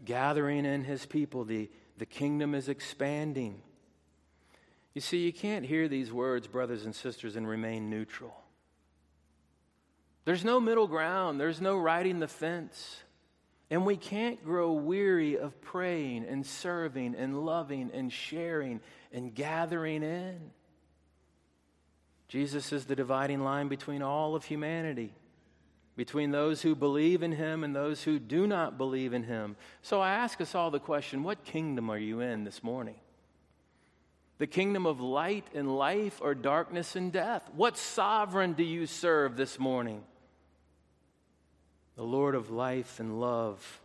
gathering 0.04 0.64
in 0.64 0.84
his 0.84 1.06
people. 1.06 1.44
The, 1.44 1.68
the 1.96 2.06
kingdom 2.06 2.54
is 2.54 2.68
expanding. 2.68 3.60
You 4.94 5.00
see, 5.00 5.18
you 5.18 5.32
can't 5.32 5.64
hear 5.64 5.88
these 5.88 6.12
words, 6.12 6.46
brothers 6.46 6.84
and 6.84 6.94
sisters, 6.94 7.36
and 7.36 7.46
remain 7.46 7.90
neutral. 7.90 8.34
There's 10.28 10.44
no 10.44 10.60
middle 10.60 10.86
ground, 10.86 11.40
there's 11.40 11.58
no 11.58 11.78
riding 11.78 12.18
the 12.18 12.28
fence. 12.28 13.00
And 13.70 13.86
we 13.86 13.96
can't 13.96 14.44
grow 14.44 14.72
weary 14.72 15.38
of 15.38 15.58
praying 15.62 16.26
and 16.28 16.44
serving 16.44 17.14
and 17.14 17.46
loving 17.46 17.90
and 17.94 18.12
sharing 18.12 18.82
and 19.10 19.34
gathering 19.34 20.02
in. 20.02 20.50
Jesus 22.28 22.74
is 22.74 22.84
the 22.84 22.94
dividing 22.94 23.40
line 23.40 23.68
between 23.68 24.02
all 24.02 24.34
of 24.34 24.44
humanity 24.44 25.14
between 25.96 26.30
those 26.30 26.60
who 26.60 26.74
believe 26.74 27.22
in 27.22 27.32
him 27.32 27.64
and 27.64 27.74
those 27.74 28.02
who 28.02 28.18
do 28.18 28.46
not 28.46 28.76
believe 28.76 29.14
in 29.14 29.22
him. 29.22 29.56
So 29.80 30.02
I 30.02 30.10
ask 30.10 30.42
us 30.42 30.54
all 30.54 30.70
the 30.70 30.78
question 30.78 31.22
what 31.22 31.42
kingdom 31.42 31.88
are 31.88 31.96
you 31.96 32.20
in 32.20 32.44
this 32.44 32.62
morning? 32.62 32.96
The 34.36 34.46
kingdom 34.46 34.84
of 34.84 35.00
light 35.00 35.46
and 35.54 35.74
life 35.74 36.20
or 36.20 36.34
darkness 36.34 36.96
and 36.96 37.10
death? 37.10 37.48
What 37.56 37.78
sovereign 37.78 38.52
do 38.52 38.62
you 38.62 38.84
serve 38.84 39.38
this 39.38 39.58
morning? 39.58 40.04
The 41.98 42.04
Lord 42.04 42.36
of 42.36 42.48
life 42.48 43.00
and 43.00 43.20
love, 43.20 43.80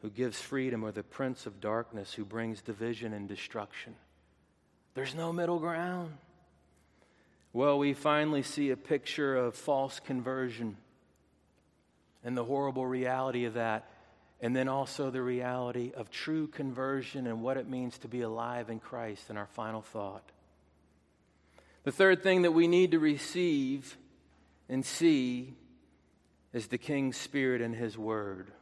who 0.00 0.08
gives 0.08 0.40
freedom, 0.40 0.82
or 0.82 0.92
the 0.92 1.02
Prince 1.02 1.44
of 1.44 1.60
darkness, 1.60 2.14
who 2.14 2.24
brings 2.24 2.62
division 2.62 3.12
and 3.12 3.28
destruction. 3.28 3.94
There's 4.94 5.14
no 5.14 5.30
middle 5.30 5.58
ground. 5.58 6.14
Well, 7.52 7.78
we 7.78 7.92
finally 7.92 8.42
see 8.42 8.70
a 8.70 8.78
picture 8.78 9.36
of 9.36 9.54
false 9.54 10.00
conversion 10.00 10.78
and 12.24 12.34
the 12.34 12.44
horrible 12.44 12.86
reality 12.86 13.44
of 13.44 13.54
that, 13.54 13.90
and 14.40 14.56
then 14.56 14.68
also 14.68 15.10
the 15.10 15.20
reality 15.20 15.92
of 15.94 16.10
true 16.10 16.46
conversion 16.46 17.26
and 17.26 17.42
what 17.42 17.58
it 17.58 17.68
means 17.68 17.98
to 17.98 18.08
be 18.08 18.22
alive 18.22 18.70
in 18.70 18.80
Christ 18.80 19.28
in 19.28 19.36
our 19.36 19.48
final 19.48 19.82
thought. 19.82 20.24
The 21.84 21.92
third 21.92 22.22
thing 22.22 22.40
that 22.42 22.52
we 22.52 22.68
need 22.68 22.92
to 22.92 22.98
receive 22.98 23.98
and 24.70 24.82
see 24.82 25.52
is 26.52 26.66
the 26.66 26.78
King's 26.78 27.16
Spirit 27.16 27.62
and 27.62 27.74
His 27.74 27.96
Word. 27.96 28.52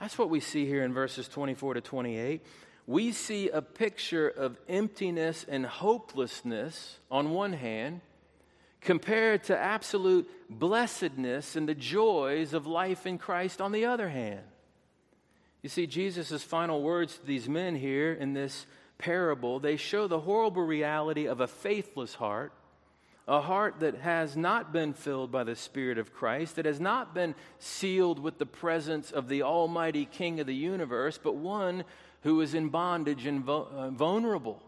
That's 0.00 0.16
what 0.16 0.30
we 0.30 0.40
see 0.40 0.64
here 0.64 0.84
in 0.84 0.92
verses 0.92 1.28
24 1.28 1.74
to 1.74 1.80
28. 1.80 2.44
We 2.86 3.12
see 3.12 3.50
a 3.50 3.60
picture 3.60 4.28
of 4.28 4.56
emptiness 4.68 5.44
and 5.48 5.66
hopelessness 5.66 6.98
on 7.10 7.30
one 7.30 7.52
hand, 7.52 8.00
compared 8.80 9.42
to 9.44 9.58
absolute 9.58 10.30
blessedness 10.48 11.56
and 11.56 11.68
the 11.68 11.74
joys 11.74 12.54
of 12.54 12.66
life 12.66 13.06
in 13.06 13.18
Christ 13.18 13.60
on 13.60 13.72
the 13.72 13.86
other 13.86 14.08
hand. 14.08 14.40
You 15.62 15.68
see, 15.68 15.86
Jesus' 15.88 16.42
final 16.44 16.80
words 16.82 17.18
to 17.18 17.26
these 17.26 17.48
men 17.48 17.74
here 17.74 18.12
in 18.12 18.32
this 18.32 18.66
parable, 18.96 19.58
they 19.58 19.76
show 19.76 20.06
the 20.06 20.20
horrible 20.20 20.62
reality 20.62 21.26
of 21.26 21.40
a 21.40 21.48
faithless 21.48 22.14
heart 22.14 22.52
a 23.28 23.42
heart 23.42 23.80
that 23.80 23.94
has 23.96 24.38
not 24.38 24.72
been 24.72 24.94
filled 24.94 25.30
by 25.30 25.44
the 25.44 25.54
Spirit 25.54 25.98
of 25.98 26.14
Christ, 26.14 26.56
that 26.56 26.64
has 26.64 26.80
not 26.80 27.14
been 27.14 27.34
sealed 27.58 28.18
with 28.18 28.38
the 28.38 28.46
presence 28.46 29.10
of 29.10 29.28
the 29.28 29.42
Almighty 29.42 30.06
King 30.06 30.40
of 30.40 30.46
the 30.46 30.54
universe, 30.54 31.20
but 31.22 31.36
one 31.36 31.84
who 32.22 32.40
is 32.40 32.54
in 32.54 32.70
bondage 32.70 33.26
and 33.26 33.46
uh, 33.46 33.90
vulnerable. 33.90 34.62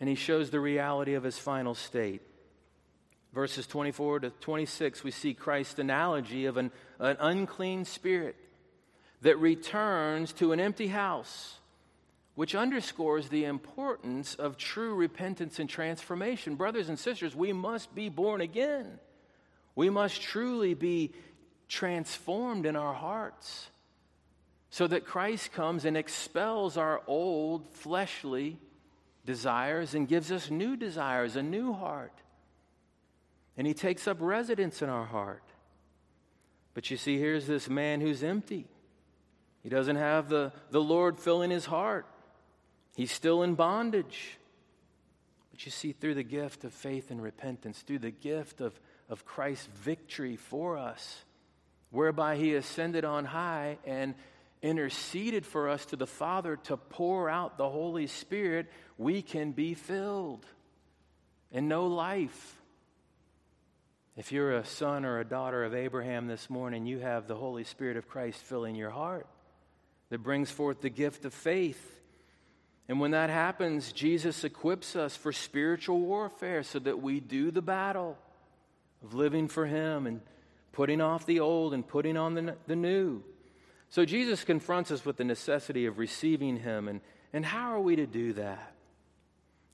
And 0.00 0.08
he 0.08 0.16
shows 0.16 0.50
the 0.50 0.58
reality 0.58 1.14
of 1.14 1.22
his 1.22 1.38
final 1.38 1.76
state. 1.76 2.22
Verses 3.32 3.68
24 3.68 4.20
to 4.20 4.30
26, 4.30 5.04
we 5.04 5.12
see 5.12 5.32
Christ's 5.32 5.78
analogy 5.78 6.46
of 6.46 6.56
an, 6.56 6.72
an 6.98 7.16
unclean 7.20 7.84
spirit 7.84 8.34
that 9.22 9.38
returns 9.38 10.32
to 10.34 10.50
an 10.50 10.58
empty 10.58 10.88
house 10.88 11.60
which 12.36 12.54
underscores 12.54 13.28
the 13.28 13.44
importance 13.44 14.34
of 14.34 14.56
true 14.56 14.94
repentance 14.94 15.58
and 15.58 15.68
transformation. 15.68 16.54
Brothers 16.54 16.88
and 16.88 16.98
sisters, 16.98 17.34
we 17.34 17.52
must 17.52 17.94
be 17.94 18.08
born 18.08 18.40
again. 18.40 19.00
We 19.74 19.90
must 19.90 20.22
truly 20.22 20.74
be 20.74 21.12
transformed 21.66 22.66
in 22.66 22.76
our 22.76 22.94
hearts 22.94 23.70
so 24.68 24.86
that 24.86 25.06
Christ 25.06 25.52
comes 25.52 25.86
and 25.86 25.96
expels 25.96 26.76
our 26.76 27.00
old 27.06 27.72
fleshly 27.72 28.58
desires 29.24 29.94
and 29.94 30.06
gives 30.06 30.30
us 30.30 30.50
new 30.50 30.76
desires, 30.76 31.36
a 31.36 31.42
new 31.42 31.72
heart. 31.72 32.12
And 33.56 33.66
He 33.66 33.72
takes 33.72 34.06
up 34.06 34.18
residence 34.20 34.82
in 34.82 34.90
our 34.90 35.06
heart. 35.06 35.42
But 36.74 36.90
you 36.90 36.98
see, 36.98 37.18
here's 37.18 37.46
this 37.46 37.70
man 37.70 38.02
who's 38.02 38.22
empty. 38.22 38.66
He 39.62 39.70
doesn't 39.70 39.96
have 39.96 40.28
the, 40.28 40.52
the 40.70 40.82
Lord 40.82 41.18
filling 41.18 41.50
his 41.50 41.64
heart. 41.64 42.06
He's 42.96 43.12
still 43.12 43.42
in 43.42 43.56
bondage. 43.56 44.38
But 45.50 45.66
you 45.66 45.70
see, 45.70 45.92
through 45.92 46.14
the 46.14 46.22
gift 46.22 46.64
of 46.64 46.72
faith 46.72 47.10
and 47.10 47.22
repentance, 47.22 47.82
through 47.82 47.98
the 47.98 48.10
gift 48.10 48.62
of, 48.62 48.78
of 49.10 49.26
Christ's 49.26 49.68
victory 49.74 50.36
for 50.36 50.78
us, 50.78 51.24
whereby 51.90 52.36
he 52.36 52.54
ascended 52.54 53.04
on 53.04 53.26
high 53.26 53.76
and 53.84 54.14
interceded 54.62 55.44
for 55.44 55.68
us 55.68 55.84
to 55.86 55.96
the 55.96 56.06
Father 56.06 56.56
to 56.56 56.78
pour 56.78 57.28
out 57.28 57.58
the 57.58 57.68
Holy 57.68 58.06
Spirit, 58.06 58.66
we 58.96 59.20
can 59.20 59.52
be 59.52 59.74
filled 59.74 60.46
and 61.52 61.68
know 61.68 61.88
life. 61.88 62.56
If 64.16 64.32
you're 64.32 64.54
a 64.54 64.64
son 64.64 65.04
or 65.04 65.20
a 65.20 65.24
daughter 65.24 65.64
of 65.64 65.74
Abraham 65.74 66.28
this 66.28 66.48
morning, 66.48 66.86
you 66.86 67.00
have 67.00 67.28
the 67.28 67.36
Holy 67.36 67.64
Spirit 67.64 67.98
of 67.98 68.08
Christ 68.08 68.40
filling 68.40 68.74
your 68.74 68.88
heart 68.88 69.26
that 70.08 70.22
brings 70.22 70.50
forth 70.50 70.80
the 70.80 70.88
gift 70.88 71.26
of 71.26 71.34
faith 71.34 71.95
and 72.88 73.00
when 73.00 73.10
that 73.12 73.30
happens, 73.30 73.92
Jesus 73.92 74.44
equips 74.44 74.94
us 74.94 75.16
for 75.16 75.32
spiritual 75.32 76.00
warfare 76.00 76.62
so 76.62 76.78
that 76.78 77.02
we 77.02 77.18
do 77.18 77.50
the 77.50 77.62
battle 77.62 78.16
of 79.02 79.14
living 79.14 79.48
for 79.48 79.66
Him 79.66 80.06
and 80.06 80.20
putting 80.72 81.00
off 81.00 81.26
the 81.26 81.40
old 81.40 81.74
and 81.74 81.86
putting 81.86 82.16
on 82.16 82.34
the, 82.34 82.54
the 82.66 82.76
new. 82.76 83.22
So 83.88 84.04
Jesus 84.04 84.44
confronts 84.44 84.90
us 84.90 85.04
with 85.04 85.16
the 85.16 85.24
necessity 85.24 85.86
of 85.86 85.98
receiving 85.98 86.58
Him. 86.58 86.86
And, 86.86 87.00
and 87.32 87.44
how 87.44 87.72
are 87.72 87.80
we 87.80 87.96
to 87.96 88.06
do 88.06 88.34
that? 88.34 88.72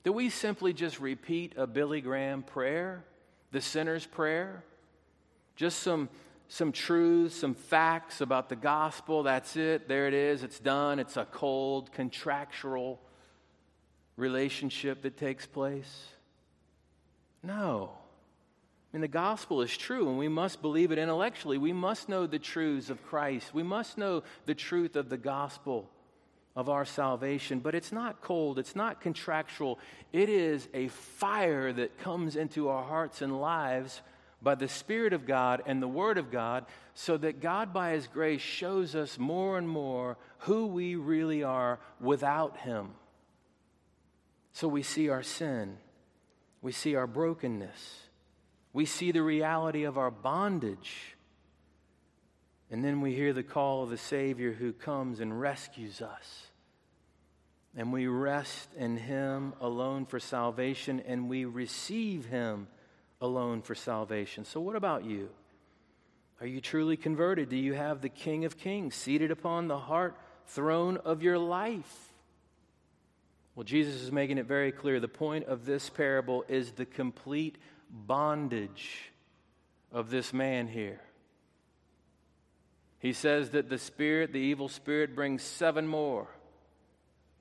Do 0.03 0.11
we 0.11 0.29
simply 0.29 0.73
just 0.73 0.99
repeat 0.99 1.53
a 1.55 1.67
Billy 1.67 2.01
Graham 2.01 2.43
prayer, 2.43 3.05
the 3.51 3.61
sinner's 3.61 4.05
prayer? 4.05 4.63
Just 5.55 5.79
some, 5.79 6.09
some 6.53 6.71
truths, 6.71 7.35
some 7.35 7.55
facts 7.55 8.21
about 8.21 8.47
the 8.47 8.55
gospel. 8.55 9.23
That's 9.23 9.55
it. 9.55 9.87
There 9.87 10.07
it 10.07 10.13
is. 10.13 10.43
It's 10.43 10.59
done. 10.59 10.99
It's 10.99 11.17
a 11.17 11.25
cold, 11.25 11.91
contractual 11.91 12.99
relationship 14.17 15.01
that 15.01 15.17
takes 15.17 15.47
place? 15.47 16.05
No. 17.41 17.89
I 17.95 18.97
mean, 18.97 19.01
the 19.01 19.07
gospel 19.07 19.63
is 19.63 19.75
true, 19.75 20.07
and 20.07 20.19
we 20.19 20.27
must 20.27 20.61
believe 20.61 20.91
it 20.91 20.99
intellectually. 20.99 21.57
We 21.57 21.73
must 21.73 22.07
know 22.07 22.27
the 22.27 22.37
truths 22.37 22.91
of 22.91 23.03
Christ. 23.03 23.51
We 23.51 23.63
must 23.63 23.97
know 23.97 24.21
the 24.45 24.53
truth 24.53 24.95
of 24.95 25.09
the 25.09 25.17
gospel 25.17 25.89
of 26.55 26.69
our 26.69 26.85
salvation. 26.85 27.61
But 27.61 27.73
it's 27.73 27.91
not 27.91 28.21
cold, 28.21 28.59
it's 28.59 28.75
not 28.75 29.01
contractual. 29.01 29.79
It 30.11 30.29
is 30.29 30.67
a 30.75 30.89
fire 30.89 31.73
that 31.73 31.97
comes 31.97 32.35
into 32.35 32.69
our 32.69 32.83
hearts 32.83 33.23
and 33.23 33.41
lives 33.41 34.03
by 34.43 34.55
the 34.55 34.67
Spirit 34.67 35.13
of 35.13 35.25
God 35.25 35.63
and 35.65 35.81
the 35.81 35.87
Word 35.87 36.17
of 36.17 36.29
God, 36.29 36.65
so 36.93 37.17
that 37.17 37.39
God, 37.39 37.73
by 37.73 37.91
His 37.91 38.07
grace, 38.07 38.41
shows 38.41 38.93
us 38.93 39.17
more 39.17 39.57
and 39.57 39.67
more 39.67 40.17
who 40.39 40.67
we 40.67 40.95
really 40.95 41.43
are 41.43 41.79
without 42.01 42.57
Him. 42.57 42.89
So 44.51 44.67
we 44.67 44.83
see 44.83 45.09
our 45.09 45.23
sin, 45.23 45.77
we 46.61 46.71
see 46.71 46.95
our 46.95 47.07
brokenness, 47.07 48.01
we 48.73 48.85
see 48.85 49.11
the 49.11 49.23
reality 49.23 49.83
of 49.83 49.97
our 49.97 50.11
bondage. 50.11 51.15
And 52.69 52.83
then 52.83 53.01
we 53.01 53.13
hear 53.13 53.33
the 53.33 53.43
call 53.43 53.83
of 53.83 53.91
the 53.91 53.97
Savior 53.99 54.51
who 54.51 54.73
comes 54.73 55.19
and 55.19 55.39
rescues 55.39 56.01
us. 56.01 56.47
And 57.77 57.93
we 57.93 58.07
rest 58.07 58.69
in 58.75 58.97
Him 58.97 59.53
alone 59.61 60.07
for 60.07 60.19
salvation, 60.19 60.99
and 61.07 61.29
we 61.29 61.45
receive 61.45 62.25
Him 62.25 62.67
alone 63.23 63.61
for 63.61 63.73
salvation. 63.73 64.43
So, 64.43 64.59
what 64.59 64.75
about 64.75 65.05
you? 65.05 65.29
Are 66.41 66.45
you 66.45 66.59
truly 66.59 66.97
converted? 66.97 67.49
Do 67.49 67.55
you 67.55 67.73
have 67.73 68.01
the 68.01 68.09
King 68.09 68.43
of 68.43 68.57
Kings 68.57 68.95
seated 68.95 69.31
upon 69.31 69.67
the 69.67 69.79
heart 69.79 70.15
throne 70.47 70.97
of 70.97 71.23
your 71.23 71.39
life? 71.39 72.11
Well, 73.55 73.63
Jesus 73.63 74.01
is 74.01 74.11
making 74.11 74.39
it 74.39 74.45
very 74.45 74.73
clear. 74.73 74.99
The 74.99 75.07
point 75.07 75.45
of 75.45 75.65
this 75.65 75.89
parable 75.89 76.43
is 76.49 76.71
the 76.71 76.85
complete 76.85 77.57
bondage 77.89 79.11
of 79.91 80.09
this 80.09 80.33
man 80.33 80.67
here. 80.67 80.99
He 82.99 83.13
says 83.13 83.51
that 83.51 83.69
the 83.69 83.77
spirit, 83.77 84.33
the 84.33 84.39
evil 84.39 84.67
spirit, 84.67 85.15
brings 85.15 85.43
seven 85.43 85.87
more, 85.87 86.27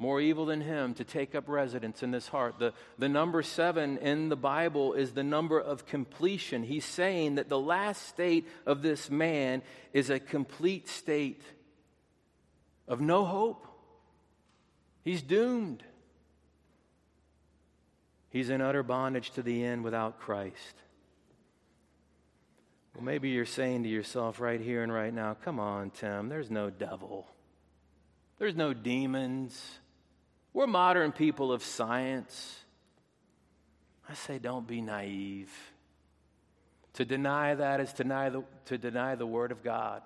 more 0.02 0.20
evil 0.20 0.46
than 0.46 0.60
him, 0.60 0.94
to 0.94 1.04
take 1.04 1.36
up 1.36 1.48
residence 1.48 2.02
in 2.02 2.10
this 2.10 2.26
heart. 2.26 2.58
The, 2.58 2.74
the 2.98 3.08
number 3.08 3.40
seven 3.42 3.98
in 3.98 4.28
the 4.28 4.36
Bible 4.36 4.94
is 4.94 5.12
the 5.12 5.22
number 5.22 5.60
of 5.60 5.86
completion. 5.86 6.64
He's 6.64 6.84
saying 6.84 7.36
that 7.36 7.48
the 7.48 7.58
last 7.58 8.08
state 8.08 8.48
of 8.66 8.82
this 8.82 9.08
man 9.08 9.62
is 9.92 10.10
a 10.10 10.18
complete 10.18 10.88
state 10.88 11.40
of 12.88 13.00
no 13.00 13.24
hope. 13.24 13.64
He's 15.04 15.22
doomed. 15.22 15.84
He's 18.30 18.50
in 18.50 18.60
utter 18.60 18.82
bondage 18.82 19.30
to 19.32 19.42
the 19.42 19.64
end 19.64 19.84
without 19.84 20.18
Christ. 20.18 20.74
Well, 22.94 23.04
maybe 23.04 23.28
you're 23.28 23.46
saying 23.46 23.84
to 23.84 23.88
yourself 23.88 24.40
right 24.40 24.60
here 24.60 24.82
and 24.82 24.92
right 24.92 25.14
now, 25.14 25.36
come 25.44 25.60
on, 25.60 25.90
Tim, 25.90 26.28
there's 26.28 26.50
no 26.50 26.70
devil. 26.70 27.28
There's 28.38 28.56
no 28.56 28.74
demons. 28.74 29.78
We're 30.52 30.66
modern 30.66 31.12
people 31.12 31.52
of 31.52 31.62
science. 31.62 32.58
I 34.08 34.14
say, 34.14 34.38
don't 34.38 34.66
be 34.66 34.80
naive. 34.80 35.52
To 36.94 37.04
deny 37.04 37.54
that 37.54 37.80
is 37.80 37.92
to 37.94 38.02
deny 38.02 38.28
the, 38.28 38.44
to 38.66 38.76
deny 38.76 39.14
the 39.14 39.26
Word 39.26 39.50
of 39.50 39.62
God. 39.62 40.02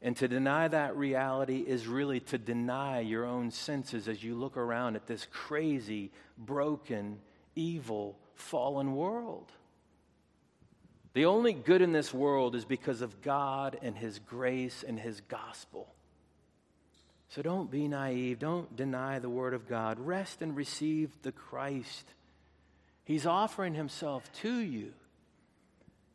And 0.00 0.16
to 0.18 0.28
deny 0.28 0.68
that 0.68 0.96
reality 0.96 1.58
is 1.58 1.86
really 1.86 2.20
to 2.20 2.38
deny 2.38 3.00
your 3.00 3.26
own 3.26 3.50
senses 3.50 4.08
as 4.08 4.22
you 4.22 4.36
look 4.36 4.56
around 4.56 4.96
at 4.96 5.06
this 5.06 5.26
crazy, 5.30 6.12
broken, 6.38 7.18
evil, 7.56 8.16
fallen 8.36 8.94
world. 8.94 9.50
The 11.14 11.24
only 11.24 11.52
good 11.52 11.82
in 11.82 11.90
this 11.90 12.14
world 12.14 12.54
is 12.54 12.64
because 12.64 13.02
of 13.02 13.20
God 13.22 13.76
and 13.82 13.96
His 13.96 14.20
grace 14.20 14.84
and 14.86 14.98
His 14.98 15.20
gospel. 15.22 15.92
So 17.28 17.42
don't 17.42 17.70
be 17.70 17.88
naive. 17.88 18.38
Don't 18.38 18.74
deny 18.74 19.18
the 19.18 19.28
Word 19.28 19.54
of 19.54 19.68
God. 19.68 20.00
Rest 20.00 20.40
and 20.40 20.56
receive 20.56 21.10
the 21.22 21.32
Christ. 21.32 22.06
He's 23.04 23.26
offering 23.26 23.74
Himself 23.74 24.30
to 24.40 24.52
you 24.52 24.92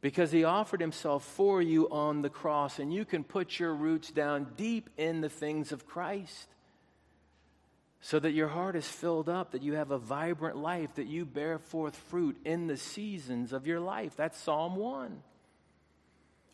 because 0.02 0.32
He 0.32 0.44
offered 0.44 0.82
Himself 0.82 1.24
for 1.24 1.62
you 1.62 1.90
on 1.90 2.24
the 2.24 2.30
cross, 2.30 2.80
and 2.80 2.94
you 2.94 3.06
can 3.06 3.24
put 3.24 3.60
your 3.60 3.74
roots 3.74 4.12
down 4.12 4.48
deep 4.58 4.90
in 4.98 5.22
the 5.22 5.30
things 5.30 5.72
of 5.72 5.86
Christ 5.86 6.48
so 8.02 8.20
that 8.20 8.34
your 8.34 8.50
heart 8.50 8.76
is 8.76 8.86
filled 8.86 9.30
up, 9.30 9.52
that 9.52 9.62
you 9.62 9.76
have 9.76 9.92
a 9.92 9.98
vibrant 9.98 10.58
life, 10.58 10.96
that 10.96 11.08
you 11.08 11.26
bear 11.26 11.58
forth 11.58 11.96
fruit 11.96 12.36
in 12.44 12.68
the 12.68 12.76
seasons 12.76 13.54
of 13.54 13.66
your 13.66 13.80
life. 13.80 14.18
That's 14.18 14.38
Psalm 14.38 14.76
1. 14.76 15.24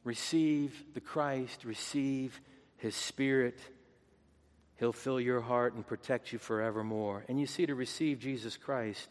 Receive 0.04 0.84
the 0.94 1.02
Christ, 1.02 1.66
receive 1.66 2.40
His 2.78 2.96
Spirit. 2.96 3.60
He'll 4.80 4.94
fill 4.94 5.20
your 5.20 5.42
heart 5.42 5.74
and 5.74 5.86
protect 5.86 6.32
you 6.32 6.40
forevermore. 6.40 7.26
And 7.28 7.40
you 7.40 7.46
see, 7.46 7.66
to 7.66 7.76
receive 7.76 8.20
Jesus 8.20 8.56
Christ 8.56 9.10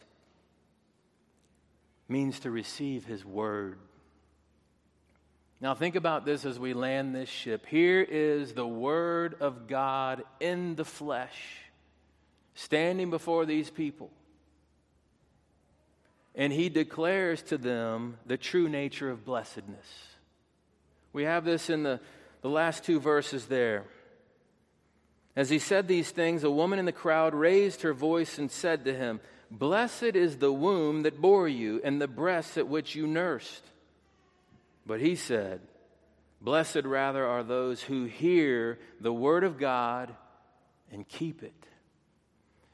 means 2.07 2.39
to 2.39 2.49
receive 2.49 3.05
His 3.05 3.23
Word. 3.23 3.77
Now, 5.61 5.75
think 5.75 5.95
about 5.95 6.25
this 6.25 6.43
as 6.43 6.57
we 6.57 6.73
land 6.73 7.13
this 7.13 7.29
ship. 7.29 7.67
Here 7.67 8.01
is 8.01 8.53
the 8.53 8.65
Word 8.65 9.35
of 9.41 9.67
God 9.67 10.23
in 10.39 10.75
the 10.75 10.85
flesh 10.85 11.37
standing 12.55 13.09
before 13.09 13.45
these 13.45 13.69
people. 13.69 14.09
And 16.33 16.51
he 16.51 16.69
declares 16.69 17.41
to 17.43 17.57
them 17.57 18.17
the 18.25 18.37
true 18.37 18.69
nature 18.69 19.09
of 19.09 19.25
blessedness. 19.25 19.87
We 21.11 21.23
have 21.23 21.43
this 21.45 21.69
in 21.69 21.83
the, 21.83 21.99
the 22.41 22.49
last 22.49 22.83
two 22.83 22.99
verses 22.99 23.45
there. 23.45 23.83
As 25.35 25.49
he 25.49 25.59
said 25.59 25.87
these 25.87 26.11
things, 26.11 26.43
a 26.43 26.51
woman 26.51 26.79
in 26.79 26.85
the 26.85 26.91
crowd 26.91 27.33
raised 27.33 27.81
her 27.83 27.93
voice 27.93 28.37
and 28.37 28.49
said 28.49 28.85
to 28.85 28.93
him, 28.93 29.19
Blessed 29.51 30.15
is 30.15 30.37
the 30.37 30.51
womb 30.51 31.03
that 31.03 31.21
bore 31.21 31.47
you 31.47 31.81
and 31.83 31.99
the 31.99 32.07
breasts 32.07 32.57
at 32.57 32.67
which 32.67 32.95
you 32.95 33.07
nursed. 33.07 33.63
But 34.85 34.99
he 34.99 35.15
said, 35.15 35.61
Blessed 36.41 36.83
rather 36.83 37.25
are 37.25 37.43
those 37.43 37.81
who 37.81 38.05
hear 38.05 38.79
the 39.01 39.13
word 39.13 39.43
of 39.43 39.59
God 39.59 40.13
and 40.91 41.07
keep 41.07 41.43
it. 41.43 41.53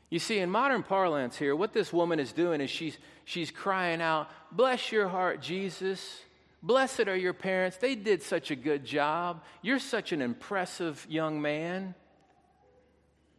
You 0.09 0.19
see, 0.19 0.39
in 0.39 0.49
modern 0.49 0.83
parlance 0.83 1.35
here, 1.35 1.55
what 1.55 1.73
this 1.73 1.91
woman 1.91 2.19
is 2.19 2.31
doing 2.31 2.61
is 2.61 2.69
she's, 2.69 2.97
she's 3.25 3.51
crying 3.51 4.01
out, 4.01 4.29
Bless 4.51 4.91
your 4.91 5.07
heart, 5.07 5.41
Jesus. 5.41 6.21
Blessed 6.61 7.07
are 7.07 7.17
your 7.17 7.33
parents. 7.33 7.77
They 7.77 7.95
did 7.95 8.21
such 8.21 8.51
a 8.51 8.55
good 8.55 8.85
job. 8.85 9.43
You're 9.61 9.79
such 9.79 10.11
an 10.11 10.21
impressive 10.21 11.05
young 11.09 11.41
man. 11.41 11.95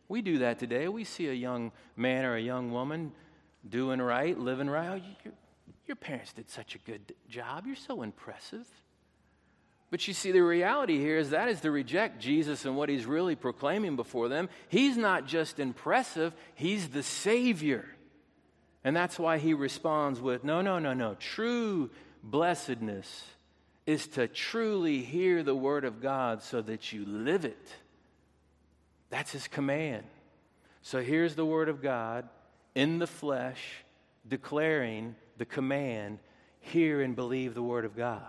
We 0.09 0.23
do 0.23 0.39
that 0.39 0.59
today. 0.59 0.89
We 0.89 1.05
see 1.05 1.29
a 1.29 1.33
young 1.33 1.73
man 1.97 2.25
or 2.25 2.37
a 2.37 2.41
young 2.41 2.71
woman 2.71 3.13
doing 3.69 4.01
right, 4.01 4.39
living 4.39 4.71
right. 4.71 4.89
Oh, 4.89 4.95
your, 5.25 5.35
your 5.87 5.97
parents 5.97 6.33
did 6.33 6.49
such 6.51 6.75
a 6.75 6.79
good 6.79 7.15
job. 7.29 7.67
You're 7.67 7.77
so 7.77 8.03
impressive. 8.03 8.67
But 9.91 10.07
you 10.09 10.15
see, 10.15 10.33
the 10.33 10.41
reality 10.41 10.99
here 10.99 11.19
is 11.19 11.31
that 11.31 11.49
is 11.49 11.61
to 11.61 11.71
reject 11.71 12.21
Jesus 12.21 12.65
and 12.65 12.77
what 12.77 12.89
he's 12.89 13.07
really 13.07 13.37
proclaiming 13.37 13.97
before 13.97 14.29
them. 14.29 14.49
He's 14.69 14.97
not 14.97 15.27
just 15.27 15.61
impressive, 15.61 16.35
he's 16.55 16.89
the 16.89 17.03
Savior. 17.03 17.87
And 18.83 18.95
that's 18.95 19.19
why 19.19 19.39
he 19.39 19.55
responds 19.55 20.21
with 20.21 20.45
no, 20.45 20.61
no, 20.61 20.79
no, 20.79 20.93
no. 20.93 21.15
True 21.15 21.91
blessedness 22.23 23.25
is 23.85 24.07
to 24.09 24.27
truly 24.27 25.03
hear 25.03 25.43
the 25.43 25.55
Word 25.55 25.85
of 25.85 26.01
God 26.01 26.43
so 26.43 26.61
that 26.63 26.93
you 26.93 27.05
live 27.05 27.45
it. 27.45 27.73
That's 29.11 29.33
his 29.33 29.49
command. 29.49 30.05
So 30.83 31.03
here's 31.03 31.35
the 31.35 31.47
Word 31.47 31.69
of 31.69 31.83
God 31.83 32.29
in 32.75 32.99
the 32.99 33.07
flesh 33.07 33.61
declaring 34.29 35.15
the 35.39 35.45
command 35.45 36.19
hear 36.61 37.01
and 37.01 37.15
believe 37.15 37.55
the 37.55 37.63
Word 37.63 37.85
of 37.85 37.97
God. 37.97 38.23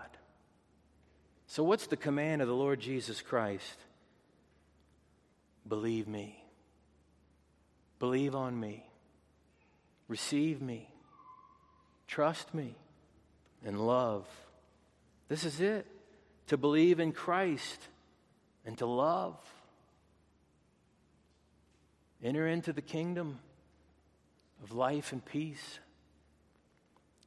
So, 1.46 1.62
what's 1.62 1.86
the 1.86 1.96
command 1.96 2.42
of 2.42 2.48
the 2.48 2.54
Lord 2.54 2.78
Jesus 2.78 3.22
Christ? 3.22 3.78
Believe 5.66 6.06
me. 6.06 6.44
Believe 7.98 8.34
on 8.34 8.58
me. 8.58 8.84
Receive 10.08 10.60
me. 10.60 10.88
Trust 12.06 12.54
me. 12.54 12.76
And 13.64 13.86
love. 13.86 14.26
This 15.28 15.44
is 15.44 15.60
it. 15.60 15.86
To 16.48 16.56
believe 16.56 17.00
in 17.00 17.12
Christ 17.12 17.80
and 18.64 18.76
to 18.78 18.86
love. 18.86 19.36
Enter 22.22 22.48
into 22.48 22.72
the 22.72 22.82
kingdom 22.82 23.38
of 24.62 24.72
life 24.72 25.12
and 25.12 25.24
peace. 25.24 25.78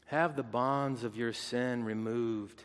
Have 0.08 0.36
the 0.36 0.44
bonds 0.44 1.04
of 1.04 1.16
your 1.16 1.32
sin 1.32 1.86
removed 1.86 2.64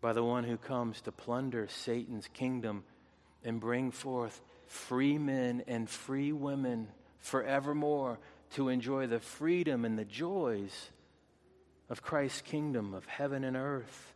by 0.00 0.12
the 0.12 0.24
one 0.24 0.44
who 0.44 0.56
comes 0.56 1.00
to 1.02 1.12
plunder 1.12 1.66
Satan's 1.68 2.28
kingdom 2.28 2.84
and 3.44 3.60
bring 3.60 3.90
forth 3.90 4.40
free 4.66 5.18
men 5.18 5.64
and 5.66 5.88
free 5.88 6.32
women 6.32 6.88
forevermore 7.18 8.18
to 8.50 8.68
enjoy 8.68 9.06
the 9.06 9.20
freedom 9.20 9.84
and 9.84 9.98
the 9.98 10.04
joys 10.04 10.90
of 11.88 12.02
Christ's 12.02 12.42
kingdom 12.42 12.94
of 12.94 13.06
heaven 13.06 13.44
and 13.44 13.56
earth. 13.56 14.14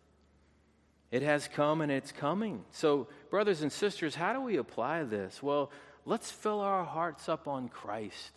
It 1.11 1.23
has 1.23 1.49
come 1.49 1.81
and 1.81 1.93
it's 1.93 2.13
coming. 2.13 2.65
So, 2.73 3.09
brothers 3.31 3.63
and 3.63 3.71
sisters, 3.71 4.15
how 4.15 4.33
do 4.33 4.41
we 4.41 4.57
apply 4.57 5.05
this? 5.05 5.43
Well, 5.43 5.71
let's 6.05 6.31
fill 6.31 6.61
our 6.61 6.85
hearts 6.85 7.29
up 7.29 7.49
on 7.49 7.69
Christ. 7.69 8.33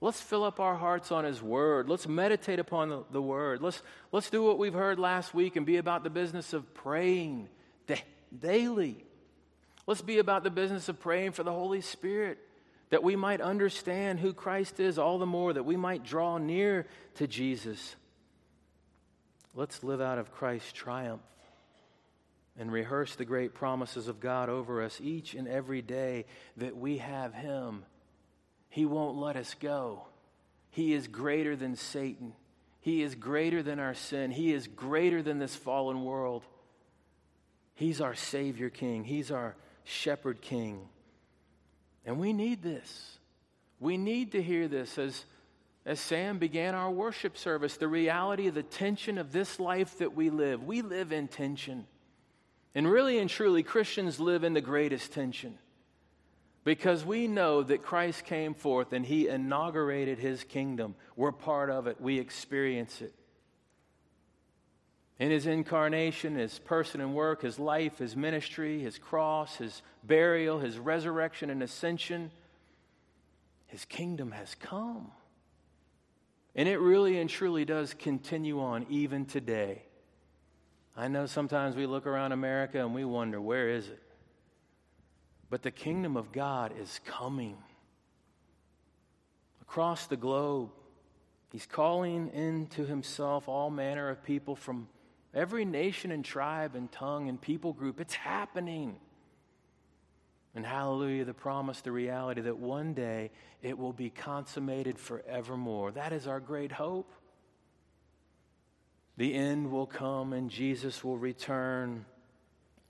Let's 0.00 0.20
fill 0.20 0.44
up 0.44 0.60
our 0.60 0.76
hearts 0.76 1.10
on 1.10 1.24
His 1.24 1.42
Word. 1.42 1.88
Let's 1.88 2.06
meditate 2.06 2.58
upon 2.58 2.90
the, 2.90 3.04
the, 3.10 3.22
Word. 3.22 3.62
Let's, 3.62 3.82
let's 4.12 4.28
do 4.28 4.42
what 4.42 4.58
we've 4.58 4.74
heard 4.74 4.98
last 4.98 5.32
week 5.32 5.56
and 5.56 5.64
be 5.64 5.78
about 5.78 6.04
the 6.04 6.10
business 6.10 6.52
of 6.52 6.74
praying 6.74 7.48
da- 7.86 8.04
daily. 8.38 9.04
Let's 9.86 10.02
be 10.02 10.18
about 10.18 10.44
the 10.44 10.50
business 10.50 10.88
of 10.88 11.00
praying 11.00 11.32
for 11.32 11.42
the 11.42 11.52
Holy 11.52 11.80
Spirit 11.80 12.38
that 12.90 13.02
we 13.02 13.16
might 13.16 13.40
understand 13.40 14.20
who 14.20 14.32
Christ 14.32 14.78
is 14.78 14.98
all 14.98 15.18
the 15.18 15.26
more, 15.26 15.52
that 15.52 15.64
we 15.64 15.76
might 15.76 16.04
draw 16.04 16.38
near 16.38 16.86
to 17.14 17.26
Jesus. 17.26 17.96
Let's 19.54 19.82
live 19.82 20.00
out 20.00 20.18
of 20.18 20.32
Christ's 20.32 20.72
triumph 20.72 21.22
and 22.58 22.70
rehearse 22.70 23.14
the 23.16 23.24
great 23.24 23.54
promises 23.54 24.08
of 24.08 24.20
God 24.20 24.48
over 24.48 24.82
us 24.82 25.00
each 25.02 25.34
and 25.34 25.48
every 25.48 25.82
day 25.82 26.26
that 26.56 26.76
we 26.76 26.98
have 26.98 27.34
Him 27.34 27.84
he 28.74 28.86
won't 28.86 29.16
let 29.16 29.36
us 29.36 29.54
go. 29.60 30.02
He 30.70 30.94
is 30.94 31.06
greater 31.06 31.54
than 31.54 31.76
Satan. 31.76 32.32
He 32.80 33.02
is 33.02 33.14
greater 33.14 33.62
than 33.62 33.78
our 33.78 33.94
sin. 33.94 34.32
He 34.32 34.52
is 34.52 34.66
greater 34.66 35.22
than 35.22 35.38
this 35.38 35.54
fallen 35.54 36.02
world. 36.02 36.42
He's 37.74 38.00
our 38.00 38.16
Savior 38.16 38.70
King. 38.70 39.04
He's 39.04 39.30
our 39.30 39.54
Shepherd 39.84 40.40
King. 40.40 40.88
And 42.04 42.18
we 42.18 42.32
need 42.32 42.64
this. 42.64 43.18
We 43.78 43.96
need 43.96 44.32
to 44.32 44.42
hear 44.42 44.66
this 44.66 44.98
as, 44.98 45.24
as 45.86 46.00
Sam 46.00 46.38
began 46.38 46.74
our 46.74 46.90
worship 46.90 47.38
service 47.38 47.76
the 47.76 47.86
reality 47.86 48.48
of 48.48 48.54
the 48.54 48.64
tension 48.64 49.18
of 49.18 49.30
this 49.30 49.60
life 49.60 49.98
that 49.98 50.16
we 50.16 50.30
live. 50.30 50.64
We 50.64 50.82
live 50.82 51.12
in 51.12 51.28
tension. 51.28 51.86
And 52.74 52.90
really 52.90 53.18
and 53.18 53.30
truly, 53.30 53.62
Christians 53.62 54.18
live 54.18 54.42
in 54.42 54.52
the 54.52 54.60
greatest 54.60 55.12
tension 55.12 55.58
because 56.64 57.04
we 57.04 57.28
know 57.28 57.62
that 57.62 57.82
Christ 57.82 58.24
came 58.24 58.54
forth 58.54 58.92
and 58.92 59.06
he 59.06 59.28
inaugurated 59.28 60.18
his 60.18 60.42
kingdom. 60.42 60.96
We're 61.14 61.32
part 61.32 61.70
of 61.70 61.86
it, 61.86 62.00
we 62.00 62.18
experience 62.18 63.00
it. 63.00 63.14
In 65.20 65.30
his 65.30 65.46
incarnation, 65.46 66.34
his 66.34 66.58
person 66.58 67.00
and 67.00 67.14
work, 67.14 67.42
his 67.42 67.60
life, 67.60 67.98
his 67.98 68.16
ministry, 68.16 68.80
his 68.80 68.98
cross, 68.98 69.56
his 69.56 69.82
burial, 70.02 70.58
his 70.58 70.76
resurrection 70.76 71.50
and 71.50 71.62
ascension, 71.62 72.32
his 73.68 73.84
kingdom 73.84 74.32
has 74.32 74.56
come. 74.56 75.12
And 76.56 76.68
it 76.68 76.78
really 76.78 77.18
and 77.18 77.30
truly 77.30 77.64
does 77.64 77.94
continue 77.94 78.60
on 78.60 78.86
even 78.88 79.24
today. 79.26 79.82
I 80.96 81.08
know 81.08 81.26
sometimes 81.26 81.74
we 81.74 81.86
look 81.86 82.06
around 82.06 82.32
America 82.32 82.78
and 82.78 82.94
we 82.94 83.04
wonder, 83.04 83.40
where 83.40 83.68
is 83.68 83.88
it? 83.88 84.02
But 85.50 85.62
the 85.62 85.70
kingdom 85.70 86.16
of 86.16 86.32
God 86.32 86.72
is 86.80 87.00
coming 87.04 87.56
across 89.60 90.06
the 90.06 90.16
globe. 90.16 90.70
He's 91.50 91.66
calling 91.66 92.30
into 92.30 92.86
himself 92.86 93.48
all 93.48 93.70
manner 93.70 94.08
of 94.08 94.22
people 94.24 94.56
from 94.56 94.88
every 95.32 95.64
nation 95.64 96.10
and 96.10 96.24
tribe 96.24 96.74
and 96.74 96.90
tongue 96.90 97.28
and 97.28 97.40
people 97.40 97.72
group. 97.72 98.00
It's 98.00 98.14
happening. 98.14 98.96
And 100.54 100.64
hallelujah, 100.64 101.24
the 101.24 101.34
promise, 101.34 101.80
the 101.80 101.90
reality 101.90 102.40
that 102.42 102.56
one 102.56 102.94
day 102.94 103.32
it 103.62 103.76
will 103.76 103.92
be 103.92 104.10
consummated 104.10 104.98
forevermore. 104.98 105.90
That 105.90 106.12
is 106.12 106.28
our 106.28 106.38
great 106.38 106.70
hope. 106.70 107.10
The 109.16 109.34
end 109.34 109.70
will 109.70 109.86
come 109.86 110.32
and 110.32 110.50
Jesus 110.50 111.04
will 111.04 111.18
return, 111.18 112.04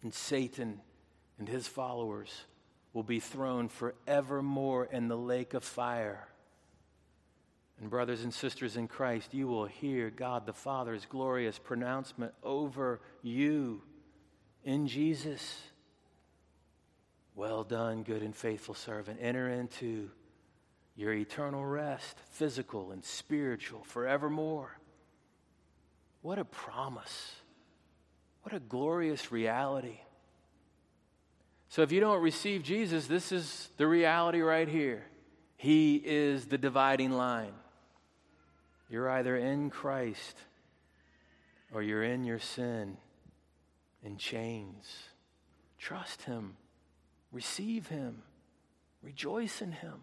and 0.03 0.13
Satan 0.13 0.81
and 1.39 1.49
his 1.49 1.67
followers 1.67 2.45
will 2.93 3.03
be 3.03 3.21
thrown 3.21 3.69
forevermore 3.69 4.87
in 4.87 5.09
the 5.09 5.17
lake 5.17 5.53
of 5.53 5.65
fire. 5.65 6.29
And, 7.81 7.91
brothers 7.91 8.23
and 8.23 8.33
sisters 8.33 8.77
in 8.77 8.87
Christ, 8.87 9.35
you 9.35 9.49
will 9.49 9.67
hear 9.67 10.09
God 10.09 10.47
the 10.47 10.53
Father's 10.53 11.05
glorious 11.07 11.59
pronouncement 11.59 12.33
over 12.43 13.01
you 13.21 13.83
in 14.63 14.87
Jesus. 14.87 15.61
Well 17.35 17.65
done, 17.65 18.05
good 18.05 18.23
and 18.23 18.35
faithful 18.35 18.77
servant. 18.77 19.19
Enter 19.21 19.49
into 19.49 20.09
your 20.95 21.13
eternal 21.13 21.67
rest, 21.67 22.17
physical 22.31 22.93
and 22.93 23.05
spiritual, 23.05 23.83
forevermore. 23.83 24.79
What 26.25 26.39
a 26.39 26.45
promise. 26.47 27.33
What 28.45 28.55
a 28.55 28.59
glorious 28.59 29.31
reality. 29.31 29.99
So, 31.69 31.83
if 31.83 31.93
you 31.93 32.01
don't 32.01 32.23
receive 32.23 32.63
Jesus, 32.63 33.07
this 33.07 33.31
is 33.31 33.69
the 33.77 33.87
reality 33.87 34.41
right 34.41 34.67
here. 34.67 35.05
He 35.59 35.97
is 35.97 36.47
the 36.47 36.57
dividing 36.57 37.11
line. 37.11 37.53
You're 38.89 39.11
either 39.11 39.37
in 39.37 39.69
Christ 39.69 40.39
or 41.75 41.83
you're 41.83 42.03
in 42.03 42.25
your 42.25 42.39
sin 42.39 42.97
in 44.03 44.17
chains. 44.17 44.91
Trust 45.79 46.23
Him, 46.23 46.57
receive 47.33 47.89
Him, 47.89 48.23
rejoice 49.03 49.61
in 49.61 49.73
Him. 49.73 50.01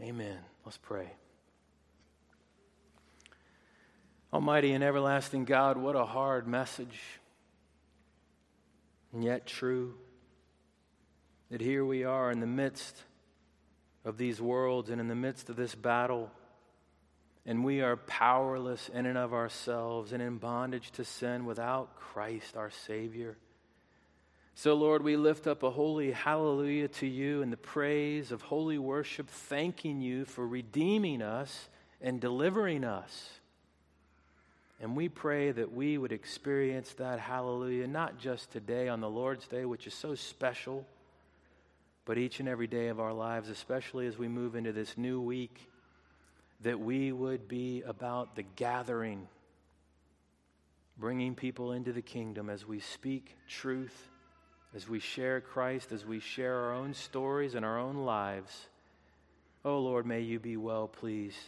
Amen. 0.00 0.38
Let's 0.64 0.78
pray. 0.78 1.10
Almighty 4.32 4.72
and 4.72 4.82
everlasting 4.82 5.44
God, 5.44 5.76
what 5.76 5.94
a 5.94 6.06
hard 6.06 6.46
message, 6.48 6.98
and 9.12 9.22
yet 9.22 9.46
true. 9.46 9.94
That 11.50 11.60
here 11.60 11.84
we 11.84 12.04
are 12.04 12.30
in 12.30 12.40
the 12.40 12.46
midst 12.46 12.96
of 14.06 14.16
these 14.16 14.40
worlds 14.40 14.88
and 14.88 15.02
in 15.02 15.08
the 15.08 15.14
midst 15.14 15.50
of 15.50 15.56
this 15.56 15.74
battle, 15.74 16.30
and 17.44 17.62
we 17.62 17.82
are 17.82 17.96
powerless 17.96 18.88
in 18.88 19.04
and 19.04 19.18
of 19.18 19.34
ourselves 19.34 20.12
and 20.12 20.22
in 20.22 20.38
bondage 20.38 20.90
to 20.92 21.04
sin 21.04 21.44
without 21.44 21.96
Christ, 21.96 22.56
our 22.56 22.70
Savior. 22.70 23.36
So, 24.54 24.72
Lord, 24.72 25.02
we 25.02 25.16
lift 25.16 25.46
up 25.46 25.62
a 25.62 25.70
holy 25.70 26.12
hallelujah 26.12 26.88
to 26.88 27.06
you 27.06 27.42
in 27.42 27.50
the 27.50 27.58
praise 27.58 28.32
of 28.32 28.40
holy 28.40 28.78
worship, 28.78 29.28
thanking 29.28 30.00
you 30.00 30.24
for 30.24 30.46
redeeming 30.46 31.20
us 31.20 31.68
and 32.00 32.18
delivering 32.18 32.82
us. 32.82 33.40
And 34.82 34.96
we 34.96 35.08
pray 35.08 35.52
that 35.52 35.72
we 35.72 35.96
would 35.96 36.10
experience 36.10 36.92
that 36.94 37.20
hallelujah, 37.20 37.86
not 37.86 38.18
just 38.18 38.50
today 38.50 38.88
on 38.88 39.00
the 39.00 39.08
Lord's 39.08 39.46
Day, 39.46 39.64
which 39.64 39.86
is 39.86 39.94
so 39.94 40.16
special, 40.16 40.84
but 42.04 42.18
each 42.18 42.40
and 42.40 42.48
every 42.48 42.66
day 42.66 42.88
of 42.88 42.98
our 42.98 43.12
lives, 43.12 43.48
especially 43.48 44.08
as 44.08 44.18
we 44.18 44.26
move 44.26 44.56
into 44.56 44.72
this 44.72 44.98
new 44.98 45.20
week, 45.20 45.70
that 46.62 46.80
we 46.80 47.12
would 47.12 47.46
be 47.46 47.82
about 47.86 48.34
the 48.34 48.42
gathering, 48.42 49.28
bringing 50.98 51.36
people 51.36 51.70
into 51.70 51.92
the 51.92 52.02
kingdom 52.02 52.50
as 52.50 52.66
we 52.66 52.80
speak 52.80 53.36
truth, 53.48 54.08
as 54.74 54.88
we 54.88 54.98
share 54.98 55.40
Christ, 55.40 55.92
as 55.92 56.04
we 56.04 56.18
share 56.18 56.56
our 56.56 56.74
own 56.74 56.92
stories 56.92 57.54
and 57.54 57.64
our 57.64 57.78
own 57.78 57.98
lives. 57.98 58.66
Oh 59.64 59.78
Lord, 59.78 60.06
may 60.06 60.22
you 60.22 60.40
be 60.40 60.56
well 60.56 60.88
pleased 60.88 61.38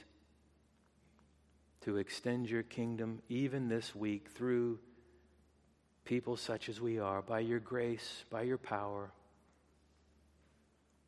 to 1.85 1.99
extend 1.99 2.49
your 2.49 2.63
kingdom 2.63 3.21
even 3.29 3.69
this 3.69 3.95
week 3.95 4.29
through 4.35 4.79
people 6.05 6.37
such 6.37 6.69
as 6.69 6.81
we 6.81 6.99
are, 6.99 7.23
by 7.23 7.41
your 7.41 7.61
grace, 7.61 8.25
by 8.31 8.43
your 8.43 8.59
power. 8.59 9.11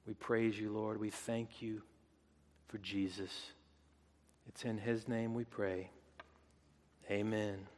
We 0.06 0.14
praise 0.14 0.58
you, 0.58 0.70
Lord. 0.70 1.00
We 1.00 1.10
thank 1.10 1.62
you 1.62 1.82
for 2.68 2.78
Jesus. 2.78 3.32
It's 4.48 4.64
in 4.64 4.78
his 4.78 5.08
name 5.08 5.34
we 5.34 5.44
pray. 5.44 5.90
Amen. 7.10 7.75